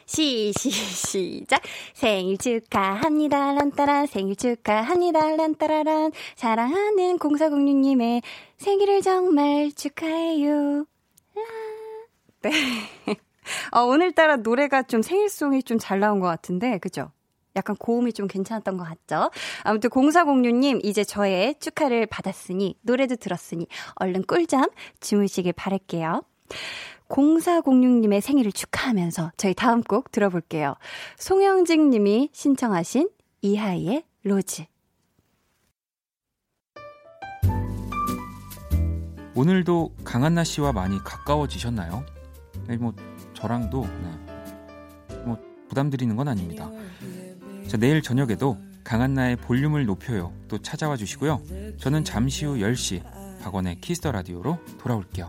[0.09, 1.61] 시, 시, 시작.
[1.93, 3.53] 생일 축하합니다.
[3.53, 4.07] 란따란.
[4.07, 5.37] 생일 축하합니다.
[5.37, 6.13] 란따라란.
[6.35, 8.23] 사랑하는 0406님의
[8.57, 10.87] 생일을 정말 축하해요.
[11.35, 11.43] 라.
[12.41, 12.51] 네.
[13.71, 17.13] 어, 오늘따라 노래가 좀 생일송이 좀 잘 나온 것 같은데, 그죠?
[17.55, 19.31] 약간 고음이 좀 괜찮았던 것 같죠?
[19.63, 26.23] 아무튼 0406님, 이제 저의 축하를 받았으니, 노래도 들었으니, 얼른 꿀잠 주무시길 바랄게요.
[27.09, 30.75] 0406님의 생일을 축하하면서 저희 다음 곡 들어볼게요.
[31.17, 33.09] 송영직 님이 신청하신
[33.43, 34.65] 이하이의 로즈.
[39.35, 42.05] 오늘도 강한나 씨와 많이 가까워지셨나요?
[42.67, 42.93] 네, 뭐
[43.35, 45.17] 저랑도 네.
[45.25, 45.39] 뭐
[45.69, 46.69] 부담 드리는 건 아닙니다.
[47.69, 50.33] 자, 내일 저녁에도 강한나의 볼륨을 높여요.
[50.49, 51.43] 또 찾아와 주시고요.
[51.79, 53.03] 저는 잠시 후 10시
[53.43, 55.29] 박원의 키스 더 라디오로 돌아올게요.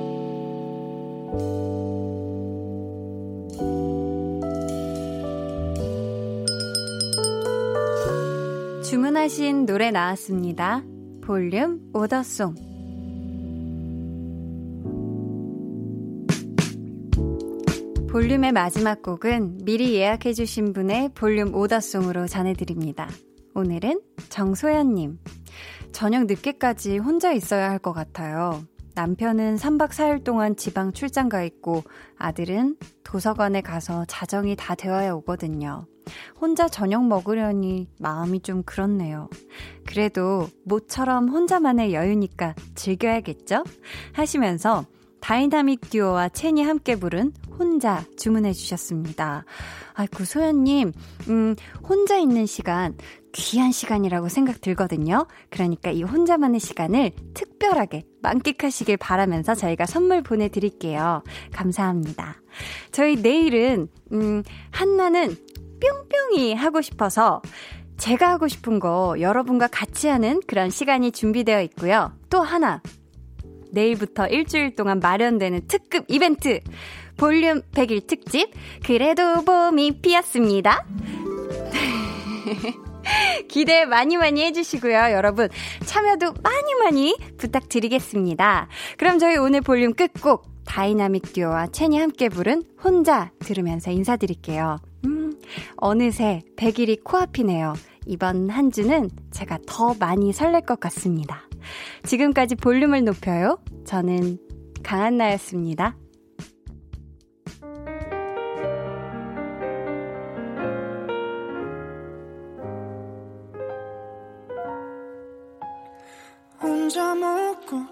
[8.83, 10.83] 주문하신 노래 나왔습니다.
[11.23, 12.55] 볼륨 오더송.
[18.09, 23.07] 볼륨의 마지막 곡은 미리 예약해주신 분의 볼륨 오더송으로 전해드립니다.
[23.53, 25.19] 오늘은 정소연님.
[25.93, 28.63] 저녁 늦게까지 혼자 있어야 할 것 같아요.
[29.01, 31.83] 남편은 3박 4일 동안 지방 출장 가 있고
[32.19, 35.87] 아들은 도서관에 가서 자정이 다 되어야 오거든요.
[36.39, 39.27] 혼자 저녁 먹으려니 마음이 좀 그렇네요.
[39.87, 43.63] 그래도 모처럼 혼자만의 여유니까 즐겨야겠죠?
[44.13, 44.85] 하시면서
[45.19, 49.45] 다이나믹 듀오와 첸이 함께 부른 혼자 주문해 주셨습니다.
[49.93, 50.93] 아이고, 소연님,
[51.29, 51.55] 음,
[51.87, 52.95] 혼자 있는 시간,
[53.33, 55.27] 귀한 시간이라고 생각 들거든요.
[55.49, 61.23] 그러니까 이 혼자만의 시간을 특별하게 만끽하시길 바라면서 저희가 선물 보내드릴게요.
[61.53, 62.41] 감사합니다.
[62.91, 65.35] 저희 내일은, 음, 한나는
[65.81, 67.41] 뿅뿅이 하고 싶어서
[67.97, 72.11] 제가 하고 싶은 거 여러분과 같이 하는 그런 시간이 준비되어 있고요.
[72.29, 72.81] 또 하나,
[73.71, 76.59] 내일부터 일주일 동안 마련되는 특급 이벤트.
[77.17, 78.51] 볼륨 100일 특집.
[78.85, 80.85] 그래도 봄이 피었습니다.
[83.47, 85.11] 기대 많이 많이 해주시고요.
[85.11, 85.49] 여러분,
[85.85, 88.67] 참여도 많이 많이 부탁드리겠습니다.
[88.97, 94.77] 그럼 저희 오늘 볼륨 끝곡 다이나믹 듀오와 첸이 함께 부른 혼자 들으면서 인사드릴게요.
[95.05, 95.37] 음,
[95.77, 97.73] 어느새 100일이 코앞이네요.
[98.05, 101.41] 이번 한 주는 제가 더 많이 설렐 것 같습니다.
[102.03, 103.59] 지금까지 볼륨을 높여요.
[103.85, 104.37] 저는
[104.83, 105.95] 강한나였습니다.
[116.91, 117.85] 혼자 먹고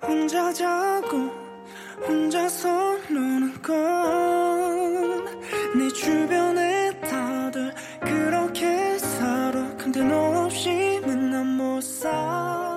[0.00, 1.30] 혼자 자고
[2.08, 5.22] 혼자 서노는 건
[5.74, 9.76] 내 주변에 다들 그렇게 살아.
[9.76, 12.71] 근데 너 없이는 난 못 살아